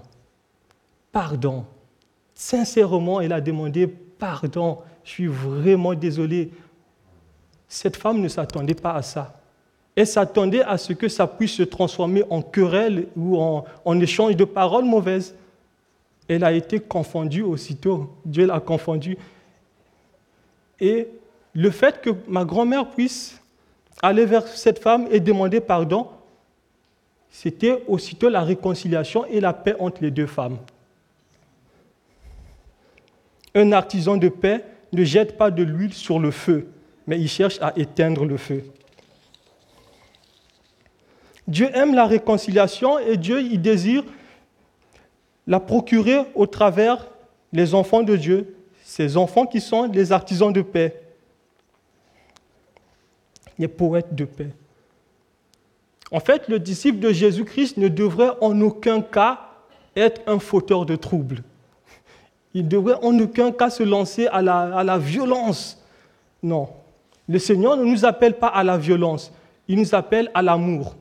Pardon. 1.11 1.65
Sincèrement, 2.33 3.21
elle 3.21 3.33
a 3.33 3.41
demandé 3.41 3.87
pardon. 3.87 4.79
Je 5.03 5.11
suis 5.11 5.27
vraiment 5.27 5.93
désolé. 5.93 6.51
Cette 7.71 7.95
femme 7.95 8.19
ne 8.19 8.27
s'attendait 8.27 8.73
pas 8.75 8.95
à 8.95 9.01
ça. 9.01 9.39
Elle 9.95 10.05
s'attendait 10.05 10.61
à 10.61 10.77
ce 10.77 10.91
que 10.91 11.07
ça 11.07 11.25
puisse 11.25 11.53
se 11.53 11.63
transformer 11.63 12.21
en 12.29 12.41
querelle 12.41 13.07
ou 13.15 13.37
en, 13.39 13.99
échange 14.01 14.35
de 14.35 14.43
paroles 14.43 14.83
mauvaises. 14.83 15.33
Elle 16.27 16.43
a 16.43 16.51
été 16.51 16.81
confondue 16.81 17.43
aussitôt. 17.43 18.09
Dieu 18.25 18.45
l'a 18.45 18.59
confondue. 18.59 19.17
Et 20.81 21.07
le 21.53 21.71
fait 21.71 22.01
que 22.01 22.09
ma 22.27 22.43
grand-mère 22.43 22.89
puisse 22.89 23.39
aller 24.01 24.25
vers 24.25 24.45
cette 24.49 24.79
femme 24.79 25.07
et 25.09 25.21
demander 25.21 25.61
pardon, 25.61 26.09
c'était 27.29 27.85
aussitôt 27.87 28.27
la 28.27 28.41
réconciliation 28.41 29.25
et 29.27 29.39
la 29.39 29.53
paix 29.53 29.77
entre 29.79 30.03
les 30.03 30.11
deux 30.11 30.27
femmes. 30.27 30.57
Un 33.55 33.71
artisan 33.71 34.17
de 34.17 34.27
paix 34.27 34.65
ne 34.91 35.05
jette 35.05 35.37
pas 35.37 35.51
de 35.51 35.63
l'huile 35.63 35.93
sur 35.93 36.19
le 36.19 36.31
feu, 36.31 36.67
mais 37.11 37.19
il 37.19 37.27
cherche 37.27 37.57
à 37.59 37.73
éteindre 37.75 38.23
le 38.23 38.37
feu. 38.37 38.63
Dieu 41.45 41.69
aime 41.73 41.93
la 41.93 42.05
réconciliation 42.05 42.99
et 42.99 43.17
Dieu 43.17 43.41
il 43.41 43.61
désire 43.61 44.05
la 45.45 45.59
procurer 45.59 46.19
au 46.35 46.47
travers 46.47 47.09
les 47.51 47.75
enfants 47.75 48.01
de 48.01 48.15
Dieu 48.15 48.55
ces 48.81 49.17
enfants 49.17 49.45
qui 49.45 49.59
sont 49.59 49.91
les 49.91 50.13
artisans 50.13 50.53
de 50.53 50.61
paix. 50.61 51.01
les 53.59 53.67
poètes 53.67 54.15
de 54.15 54.23
paix. 54.23 54.53
En 56.13 56.21
fait, 56.21 56.47
le 56.47 56.59
disciple 56.59 56.99
de 56.99 57.11
Jésus-Christ 57.11 57.75
ne 57.75 57.89
devrait 57.89 58.31
en 58.39 58.61
aucun 58.61 59.01
cas 59.01 59.49
être 59.97 60.21
un 60.27 60.39
fauteur 60.39 60.85
de 60.85 60.95
troubles. 60.95 61.43
Il 62.53 62.63
ne 62.63 62.69
devrait 62.69 63.03
en 63.03 63.19
aucun 63.19 63.51
cas 63.51 63.69
se 63.69 63.83
lancer 63.83 64.27
à 64.27 64.41
la, 64.41 64.77
à 64.77 64.83
la 64.85 64.97
violence. 64.97 65.77
Non. 66.41 66.69
Le 67.31 67.39
Seigneur 67.39 67.77
ne 67.77 67.85
nous 67.85 68.03
appelle 68.03 68.37
pas 68.37 68.47
à 68.47 68.61
la 68.61 68.77
violence, 68.77 69.31
il 69.65 69.79
nous 69.79 69.95
appelle 69.95 70.29
à 70.33 70.41
l'amour. 70.41 70.95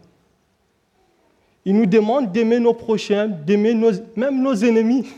Il 1.64 1.74
nous 1.74 1.86
demande 1.86 2.30
d'aimer 2.30 2.60
nos 2.60 2.72
prochains, 2.72 3.26
d'aimer 3.26 3.74
même 4.14 4.40
nos 4.40 4.54
ennemis. 4.54 5.08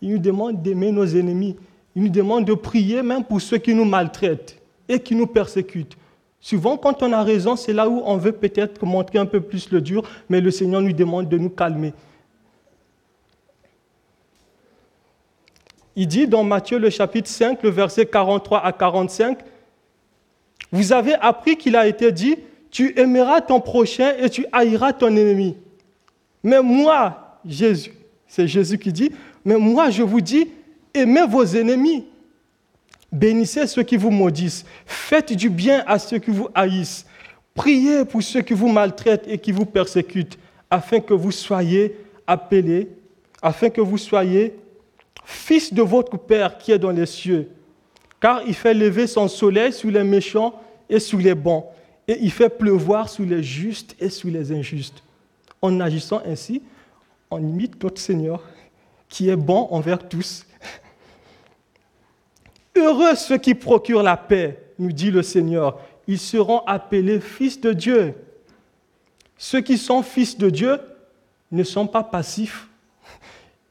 Il 0.00 0.12
nous 0.12 0.18
demande 0.18 0.62
d'aimer 0.62 0.90
nos 0.90 1.04
ennemis. 1.04 1.56
Il 1.94 2.04
nous 2.04 2.08
demande 2.08 2.46
de 2.46 2.54
prier 2.54 3.02
même 3.02 3.22
pour 3.22 3.42
ceux 3.42 3.58
qui 3.58 3.74
nous 3.74 3.84
maltraitent 3.84 4.58
et 4.88 4.98
qui 4.98 5.14
nous 5.14 5.26
persécutent. 5.26 5.98
Souvent, 6.40 6.78
quand 6.78 7.02
on 7.02 7.12
a 7.12 7.22
raison, 7.22 7.54
c'est 7.54 7.74
là 7.74 7.86
où 7.86 8.02
on 8.06 8.16
veut 8.16 8.32
peut-être 8.32 8.82
montrer 8.84 9.18
un 9.18 9.26
peu 9.26 9.42
plus 9.42 9.70
le 9.70 9.82
dur, 9.82 10.02
mais 10.30 10.40
le 10.40 10.50
Seigneur 10.50 10.80
nous 10.80 10.94
demande 10.94 11.28
de 11.28 11.36
nous 11.36 11.50
calmer. 11.50 11.92
Il 15.94 16.08
dit 16.08 16.26
dans 16.26 16.42
Matthieu 16.42 16.78
le 16.78 16.88
chapitre 16.88 17.28
5, 17.28 17.62
le 17.62 17.68
verset 17.68 18.06
43 18.06 18.64
à 18.64 18.72
45, 18.72 19.38
Vous 20.72 20.92
avez 20.92 21.14
appris 21.14 21.56
qu'il 21.56 21.76
a 21.76 21.86
été 21.86 22.10
dit, 22.10 22.36
tu 22.70 22.98
aimeras 22.98 23.42
ton 23.42 23.60
prochain 23.60 24.14
et 24.18 24.30
tu 24.30 24.46
haïras 24.50 24.94
ton 24.94 25.14
ennemi. 25.14 25.56
Mais 26.42 26.62
moi, 26.62 27.38
Jésus, 27.46 27.92
c'est 28.26 28.48
Jésus 28.48 28.78
qui 28.78 28.92
dit, 28.92 29.12
mais 29.44 29.56
moi 29.56 29.90
je 29.90 30.02
vous 30.02 30.22
dis, 30.22 30.48
aimez 30.94 31.26
vos 31.28 31.44
ennemis, 31.44 32.06
bénissez 33.12 33.66
ceux 33.66 33.82
qui 33.82 33.98
vous 33.98 34.10
maudissent, 34.10 34.64
faites 34.86 35.34
du 35.34 35.50
bien 35.50 35.84
à 35.86 35.98
ceux 35.98 36.18
qui 36.18 36.30
vous 36.30 36.48
haïssent, 36.54 37.06
priez 37.54 38.04
pour 38.06 38.22
ceux 38.22 38.40
qui 38.40 38.54
vous 38.54 38.68
maltraitent 38.68 39.28
et 39.28 39.38
qui 39.38 39.52
vous 39.52 39.66
persécutent, 39.66 40.38
afin 40.70 41.00
que 41.00 41.12
vous 41.12 41.30
soyez 41.30 41.94
appelés, 42.26 42.88
afin 43.42 43.68
que 43.68 43.82
vous 43.82 43.98
soyez 43.98 44.54
fils 45.24 45.72
de 45.72 45.82
votre 45.82 46.16
Père 46.16 46.58
qui 46.58 46.72
est 46.72 46.78
dans 46.78 46.90
les 46.90 47.06
cieux, 47.06 47.48
car 48.22 48.42
il 48.46 48.54
fait 48.54 48.72
lever 48.72 49.08
son 49.08 49.26
soleil 49.26 49.72
sur 49.72 49.90
les 49.90 50.04
méchants 50.04 50.54
et 50.88 51.00
sur 51.00 51.18
les 51.18 51.34
bons, 51.34 51.66
et 52.06 52.16
il 52.20 52.30
fait 52.30 52.48
pleuvoir 52.48 53.08
sur 53.08 53.24
les 53.24 53.42
justes 53.42 53.96
et 53.98 54.10
sur 54.10 54.30
les 54.30 54.52
injustes. 54.52 55.02
En 55.60 55.80
agissant 55.80 56.22
ainsi, 56.24 56.62
on 57.32 57.40
imite 57.40 57.82
notre 57.82 58.00
Seigneur 58.00 58.40
qui 59.08 59.28
est 59.28 59.36
bon 59.36 59.66
envers 59.72 60.08
tous. 60.08 60.46
Heureux 62.76 63.16
ceux 63.16 63.38
qui 63.38 63.56
procurent 63.56 64.04
la 64.04 64.16
paix, 64.16 64.66
nous 64.78 64.92
dit 64.92 65.10
le 65.10 65.22
Seigneur. 65.22 65.80
Ils 66.06 66.20
seront 66.20 66.60
appelés 66.60 67.20
fils 67.20 67.60
de 67.60 67.72
Dieu. 67.72 68.14
Ceux 69.36 69.62
qui 69.62 69.76
sont 69.76 70.04
fils 70.04 70.38
de 70.38 70.48
Dieu 70.48 70.78
ne 71.50 71.64
sont 71.64 71.88
pas 71.88 72.04
passifs. 72.04 72.68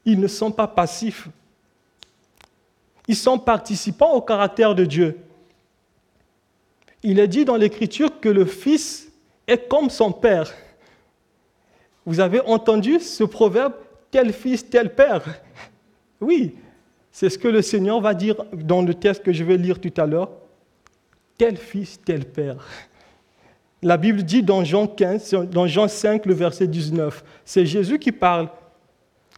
Ils 0.03 0.19
ne 0.19 0.27
sont 0.27 0.51
pas 0.51 0.67
passifs. 0.67 1.29
Ils 3.07 3.15
sont 3.15 3.39
participants 3.39 4.13
au 4.13 4.21
caractère 4.21 4.75
de 4.75 4.85
Dieu. 4.85 5.17
Il 7.03 7.19
est 7.19 7.27
dit 7.27 7.45
dans 7.45 7.55
l'Écriture 7.55 8.19
que 8.19 8.29
le 8.29 8.45
Fils 8.45 9.11
est 9.47 9.67
comme 9.67 9.89
son 9.89 10.11
Père. 10.11 10.51
Vous 12.05 12.19
avez 12.19 12.41
entendu 12.41 12.99
ce 12.99 13.23
proverbe, 13.23 13.73
tel 14.09 14.33
fils, 14.33 14.67
tel 14.67 14.93
père? 14.93 15.23
Oui, 16.19 16.55
c'est 17.11 17.29
ce 17.29 17.37
que 17.37 17.47
le 17.47 17.61
Seigneur 17.61 18.01
va 18.01 18.13
dire 18.13 18.35
dans 18.53 18.81
le 18.81 18.93
texte 18.93 19.23
que 19.23 19.31
je 19.31 19.43
vais 19.43 19.57
lire 19.57 19.79
tout 19.79 19.93
à 19.97 20.05
l'heure. 20.05 20.29
Tel 21.37 21.57
fils, 21.57 21.99
tel 22.03 22.25
père. 22.25 22.57
La 23.83 23.97
Bible 23.97 24.23
dit 24.23 24.43
dans 24.43 24.63
Jean, 24.63 24.87
15, 24.87 25.47
dans 25.51 25.65
Jean 25.65 25.87
5, 25.87 26.25
le 26.25 26.33
verset 26.33 26.67
19, 26.67 27.23
c'est 27.43 27.65
Jésus 27.65 27.97
qui 27.97 28.11
parle. 28.11 28.49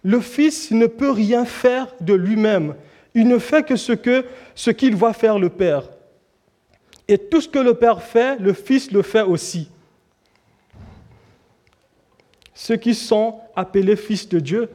Le 0.04 0.20
Fils 0.20 0.72
ne 0.72 0.86
peut 0.86 1.12
rien 1.12 1.46
faire 1.46 1.88
de 2.02 2.14
lui-même. 2.14 2.76
Il 3.14 3.28
ne 3.28 3.38
fait 3.38 3.64
que 3.64 3.76
ce 3.76 4.72
qu'il 4.72 4.96
voit 4.96 5.14
faire 5.14 5.38
le 5.40 5.50
Père. 5.50 5.90
Et 7.08 7.18
tout 7.18 7.42
ce 7.42 7.48
que 7.48 7.60
le 7.60 7.74
Père 7.74 8.02
fait, 8.02 8.40
le 8.40 8.54
Fils 8.54 8.92
le 8.92 9.02
fait 9.02 9.22
aussi 9.22 9.70
ceux 12.64 12.78
qui 12.78 12.96
sont 12.96 13.40
appelés 13.56 13.98
fils 13.98 14.30
de 14.30 14.40
Dieu, 14.40 14.70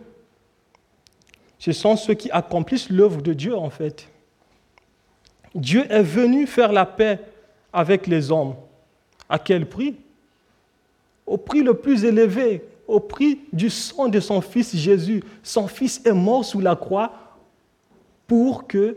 ce 1.59 1.73
sont 1.73 1.97
ceux 1.97 2.13
qui 2.13 2.31
accomplissent 2.31 2.91
l'œuvre 2.91 3.23
de 3.23 3.33
Dieu 3.33 3.57
en 3.57 3.71
fait. 3.71 4.09
Dieu 5.55 5.87
est 5.91 6.03
venu 6.03 6.47
faire 6.47 6.71
la 6.73 6.85
paix 6.85 7.19
avec 7.73 8.07
les 8.07 8.31
hommes. 8.31 8.55
À 9.29 9.39
quel 9.39 9.67
prix? 9.67 9.97
Au 11.27 11.39
prix 11.39 11.63
le 11.63 11.75
plus 11.75 12.05
élevé, 12.05 12.63
au 12.87 13.01
prix 13.01 13.41
du 13.53 13.71
sang 13.71 14.09
de 14.09 14.21
son 14.21 14.41
Fils 14.41 14.77
Jésus. 14.77 15.23
Son 15.43 15.67
Fils 15.67 16.03
est 16.05 16.13
mort 16.13 16.45
sous 16.45 16.61
la 16.61 16.77
croix 16.77 17.13
pour 18.29 18.69
que 18.69 18.97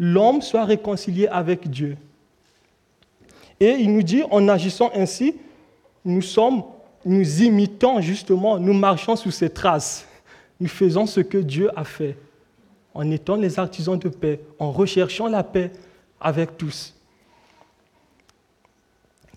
l'homme 0.00 0.42
soit 0.42 0.64
réconcilié 0.64 1.28
avec 1.28 1.70
Dieu. 1.70 1.96
Et 3.60 3.72
il 3.72 3.92
nous 3.92 4.02
dit, 4.02 4.24
en 4.30 4.48
agissant 4.48 4.90
ainsi, 4.94 5.36
nous 6.04 6.22
sommes 6.22 6.64
nous 7.04 7.42
imitons 7.42 8.00
justement, 8.00 8.58
nous 8.58 8.74
marchons 8.74 9.16
sous 9.16 9.30
ses 9.30 9.50
traces. 9.50 10.06
Nous 10.58 10.68
faisons 10.68 11.06
ce 11.06 11.20
que 11.20 11.38
Dieu 11.38 11.70
a 11.76 11.84
fait 11.84 12.16
en 12.92 13.10
étant 13.10 13.36
les 13.36 13.58
artisans 13.58 13.98
de 13.98 14.08
paix, 14.08 14.40
en 14.58 14.72
recherchant 14.72 15.28
la 15.28 15.42
paix 15.42 15.70
avec 16.20 16.58
tous. 16.58 16.94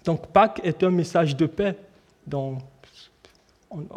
Donc 0.03 0.27
Pâques 0.27 0.59
est 0.63 0.83
un 0.83 0.89
message 0.89 1.37
de 1.37 1.45
paix 1.45 1.75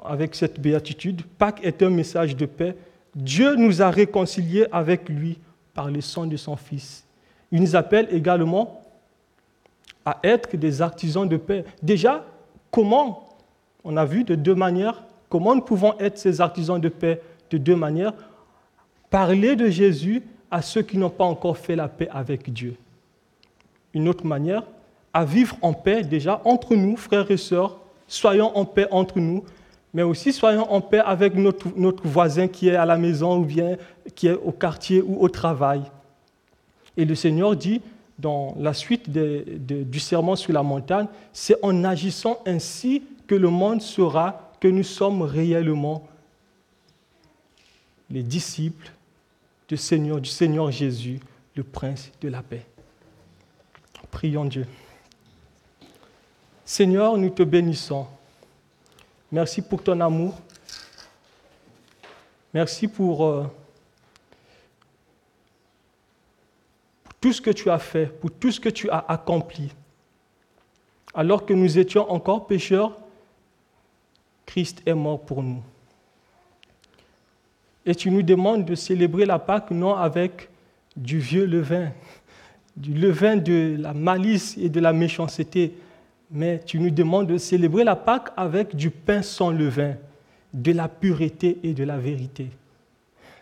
avec 0.05 0.35
cette 0.35 0.61
béatitude. 0.61 1.23
Pâques 1.39 1.61
est 1.65 1.83
un 1.83 1.91
message 1.91 2.37
de 2.37 2.47
paix. 2.47 2.77
Dieu 3.17 3.57
nous 3.57 3.83
a 3.83 3.91
réconciliés 3.91 4.67
avec 4.71 5.09
lui 5.09 5.39
par 5.75 5.91
le 5.91 6.01
sang 6.01 6.27
de 6.27 6.37
son 6.37 6.55
Fils. 6.55 7.05
Il 7.51 7.61
nous 7.61 7.75
appelle 7.75 8.07
également 8.11 8.83
à 10.05 10.19
être 10.23 10.57
des 10.57 10.83
artisans 10.83 11.29
de 11.29 11.37
paix. 11.37 11.65
Déjà, 11.83 12.25
comment 12.71 13.37
on 13.83 13.97
a 13.97 14.05
vu 14.05 14.23
de 14.23 14.35
deux 14.35 14.55
manières 14.55 15.03
comment 15.29 15.55
nous 15.55 15.63
pouvons 15.63 15.99
être 15.99 16.19
ces 16.19 16.41
artisans 16.41 16.81
de 16.81 16.89
paix 16.89 17.21
de 17.51 17.59
deux 17.59 17.77
manières? 17.77 18.13
Parler 19.11 19.57
de 19.57 19.69
Jésus 19.69 20.23
à 20.51 20.63
ceux 20.63 20.83
qui 20.83 20.99
n'ont 20.99 21.11
pas 21.11 21.25
encore 21.25 21.59
fait 21.59 21.77
la 21.77 21.89
paix 21.89 22.09
avec 22.11 22.53
Dieu. 22.53 22.77
Une 23.95 24.09
autre 24.09 24.27
manière, 24.27 24.63
à 25.13 25.25
vivre 25.25 25.57
en 25.63 25.73
paix 25.73 26.03
déjà 26.03 26.41
entre 26.45 26.75
nous, 26.75 26.97
frères 26.97 27.31
et 27.31 27.37
sœurs, 27.37 27.79
soyons 28.07 28.57
en 28.57 28.65
paix 28.65 28.87
entre 28.91 29.19
nous, 29.21 29.45
mais 29.97 30.03
aussi 30.03 30.31
soyons 30.31 30.71
en 30.71 30.83
paix 30.83 30.99
avec 30.99 31.35
notre, 31.37 32.07
voisin 32.07 32.49
qui 32.49 32.69
est 32.69 32.77
à 32.77 32.85
la 32.85 32.99
maison 32.99 33.39
ou 33.39 33.47
bien 33.47 33.79
qui 34.15 34.27
est 34.27 34.35
au 34.35 34.53
quartier 34.53 35.01
ou 35.01 35.23
au 35.23 35.31
travail. 35.31 35.85
Et 36.99 37.07
le 37.07 37.15
Seigneur 37.15 37.57
dit 37.57 37.81
dans 38.19 38.55
la 38.59 38.75
suite 38.75 39.09
du 39.09 39.99
serment 39.99 40.37
sur 40.37 40.53
la 40.53 40.63
montagne, 40.63 41.07
c'est 41.33 41.57
en 41.63 41.83
agissant 41.83 42.43
ainsi 42.45 43.05
que 43.27 43.35
le 43.35 43.49
monde 43.49 43.81
saura 43.81 44.53
que 44.61 44.69
nous 44.69 44.83
sommes 44.83 45.23
réellement 45.23 46.07
les 48.11 48.23
disciples 48.23 48.93
du 49.67 49.79
Seigneur 49.79 50.71
Jésus, 50.71 51.21
le 51.55 51.63
Prince 51.63 52.13
de 52.21 52.29
la 52.29 52.43
paix. 52.43 52.67
Prions 54.11 54.45
Dieu. 54.45 54.67
Seigneur, 56.67 57.17
nous 57.17 57.31
te 57.31 57.43
bénissons. 57.43 58.07
Merci 59.31 59.61
pour 59.63 59.83
ton 59.83 60.01
amour. 60.01 60.39
Merci 62.55 62.89
pour, 62.89 63.27
euh, 63.27 63.45
pour 67.05 67.15
tout 67.15 67.33
ce 67.33 67.41
que 67.41 67.51
tu 67.51 67.69
as 67.69 67.79
fait, 67.79 68.07
pour 68.07 68.31
tout 68.31 68.51
ce 68.51 68.61
que 68.61 68.69
tu 68.69 68.89
as 68.89 69.05
accompli. 69.09 69.73
Alors 71.13 71.45
que 71.45 71.53
nous 71.53 71.79
étions 71.79 72.11
encore 72.11 72.47
pécheurs, 72.47 72.97
Christ 74.47 74.83
est 74.87 74.95
mort 74.95 75.21
pour 75.21 75.43
nous. 75.43 75.63
Et 77.85 77.95
tu 77.95 78.11
nous 78.11 78.23
demandes 78.23 78.65
de 78.65 78.75
célébrer 78.75 79.27
la 79.27 79.39
Pâque 79.39 79.71
non 79.71 79.95
avec 79.95 80.49
du 80.97 81.19
vieux 81.19 81.47
levain, 81.47 81.91
du 82.77 82.95
levain 82.95 83.37
de 83.37 83.77
la 83.79 83.93
malice 83.93 84.57
et 84.57 84.69
de 84.69 84.81
la 84.81 84.93
méchanceté, 84.93 85.75
mais 86.31 86.61
tu 86.65 86.79
nous 86.79 86.91
demandes 86.91 87.27
de 87.27 87.39
célébrer 87.39 87.85
la 87.85 87.97
Pâque 87.97 88.31
avec 88.37 88.75
du 88.75 88.91
pain 88.91 89.23
sans 89.23 89.51
levain, 89.51 89.97
de 90.53 90.73
la 90.73 90.89
pureté 90.89 91.59
et 91.63 91.73
de 91.73 91.85
la 91.85 91.99
vérité. 91.99 92.49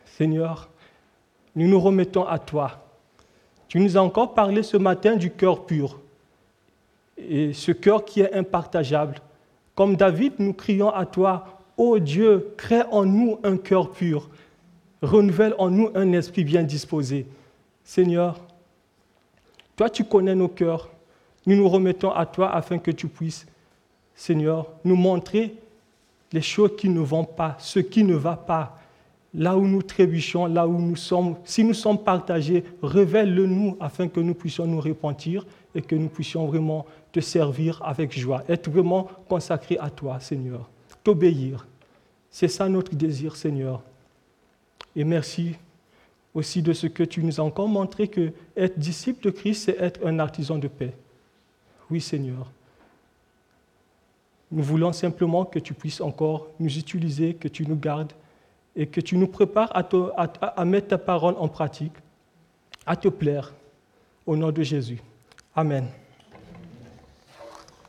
Seigneur, 0.05 0.69
nous 1.55 1.69
nous 1.69 1.81
remettons 1.81 2.27
à 2.27 2.39
toi. 2.39 2.87
Tu 3.69 3.81
nous 3.81 3.97
as 3.97 4.01
encore 4.01 4.35
parlé 4.35 4.63
ce 4.63 4.77
matin 4.77 5.17
du 5.17 5.31
cœur 5.31 5.67
pur, 5.67 6.01
et 7.17 7.53
ce 7.53 7.73
cœur 7.73 8.05
qui 8.05 8.21
est 8.21 8.35
impartageable. 8.35 9.17
Comme 9.75 9.97
David, 9.97 10.35
nous 10.39 10.53
crions 10.53 10.91
à 10.91 11.07
toi, 11.07 11.59
ô 11.77 11.99
Dieu, 11.99 12.53
crée 12.57 12.83
en 12.91 13.05
nous 13.05 13.39
un 13.43 13.57
cœur 13.57 13.91
pur, 13.91 14.29
renouvelle 15.03 15.55
en 15.59 15.71
nous 15.71 15.91
un 15.95 16.13
esprit 16.13 16.45
bien 16.45 16.63
disposé. 16.63 17.27
Seigneur, 17.83 18.41
toi 19.77 19.91
tu 19.91 20.05
connais 20.05 20.35
nos 20.35 20.49
cœurs, 20.49 20.91
Nous 21.47 21.57
nous 21.57 21.69
remettons 21.69 22.11
à 22.11 22.27
toi 22.27 22.55
afin 22.55 22.79
que 22.79 22.91
tu 22.91 23.09
puisses, 23.09 23.47
Seigneur, 24.15 24.71
nous 24.85 24.97
montrer 24.97 25.55
les 26.33 26.43
choses 26.43 26.73
qui 26.77 26.89
ne 26.89 27.01
vont 27.01 27.25
pas, 27.25 27.57
ce 27.59 27.79
qui 27.79 28.03
ne 28.03 28.15
va 28.15 28.37
pas, 28.37 28.79
là 29.35 29.57
où 29.57 29.67
nous 29.67 29.83
trébuchons, 29.83 30.47
là 30.47 30.67
où 30.67 30.81
nous 30.81 30.97
sommes. 30.97 31.37
Si 31.45 31.65
nous 31.65 31.75
sommes 31.75 31.99
partagés, 31.99 32.65
révèle-le 32.83 33.47
nous 33.47 33.77
afin 33.81 34.09
que 34.09 34.21
nous 34.21 34.35
puissions 34.35 34.67
nous 34.67 34.81
repentir 34.81 35.45
et 35.75 35.83
que 35.83 35.97
nous 35.97 36.09
puissions 36.09 36.47
vraiment 36.47 36.87
te 37.13 37.21
servir 37.21 37.81
avec 37.85 38.17
joie, 38.17 38.45
être 38.49 38.71
vraiment 38.71 39.09
consacrés 39.29 39.79
à 39.79 39.91
toi, 39.91 40.21
Seigneur, 40.21 40.69
t'obéir. 41.03 41.67
C'est 42.31 42.49
ça 42.49 42.69
notre 42.69 42.95
désir, 42.95 43.37
Seigneur. 43.37 43.83
Et 44.97 45.05
merci 45.05 45.55
aussi 46.35 46.63
de 46.63 46.73
ce 46.73 46.87
que 46.87 47.03
tu 47.05 47.23
nous 47.23 47.41
as 47.41 47.45
encore 47.45 47.69
montré 47.69 48.09
que 48.09 48.33
être 48.57 48.79
disciple 48.79 49.25
de 49.27 49.31
Christ, 49.31 49.65
c'est 49.65 49.81
être 49.81 50.05
un 50.05 50.19
artisan 50.19 50.59
de 50.59 50.69
paix. 50.69 50.93
Oui, 51.95 52.01
Seigneur. 52.01 52.51
Nous 54.51 54.65
voulons 54.65 54.93
simplement 54.93 55.45
que 55.45 55.61
tu 55.61 55.75
puisses 55.75 56.01
encore 56.01 56.49
nous 56.59 56.77
utiliser, 56.77 57.35
que 57.35 57.47
tu 57.47 57.65
nous 57.69 57.77
gardes 57.77 58.13
et 58.75 58.89
que 58.89 59.01
tu 59.01 59.17
nous 59.17 59.29
prépares 59.29 59.71
à, 59.73 60.65
mettre 60.65 60.89
ta 60.89 60.99
parole 60.99 61.37
en 61.39 61.47
pratique, 61.47 61.93
à 62.85 62.97
te 62.97 63.07
plaire. 63.07 63.55
Au 64.27 64.35
nom 64.35 64.51
de 64.51 64.65
Jésus. 64.65 65.01
Amen. 65.55 65.87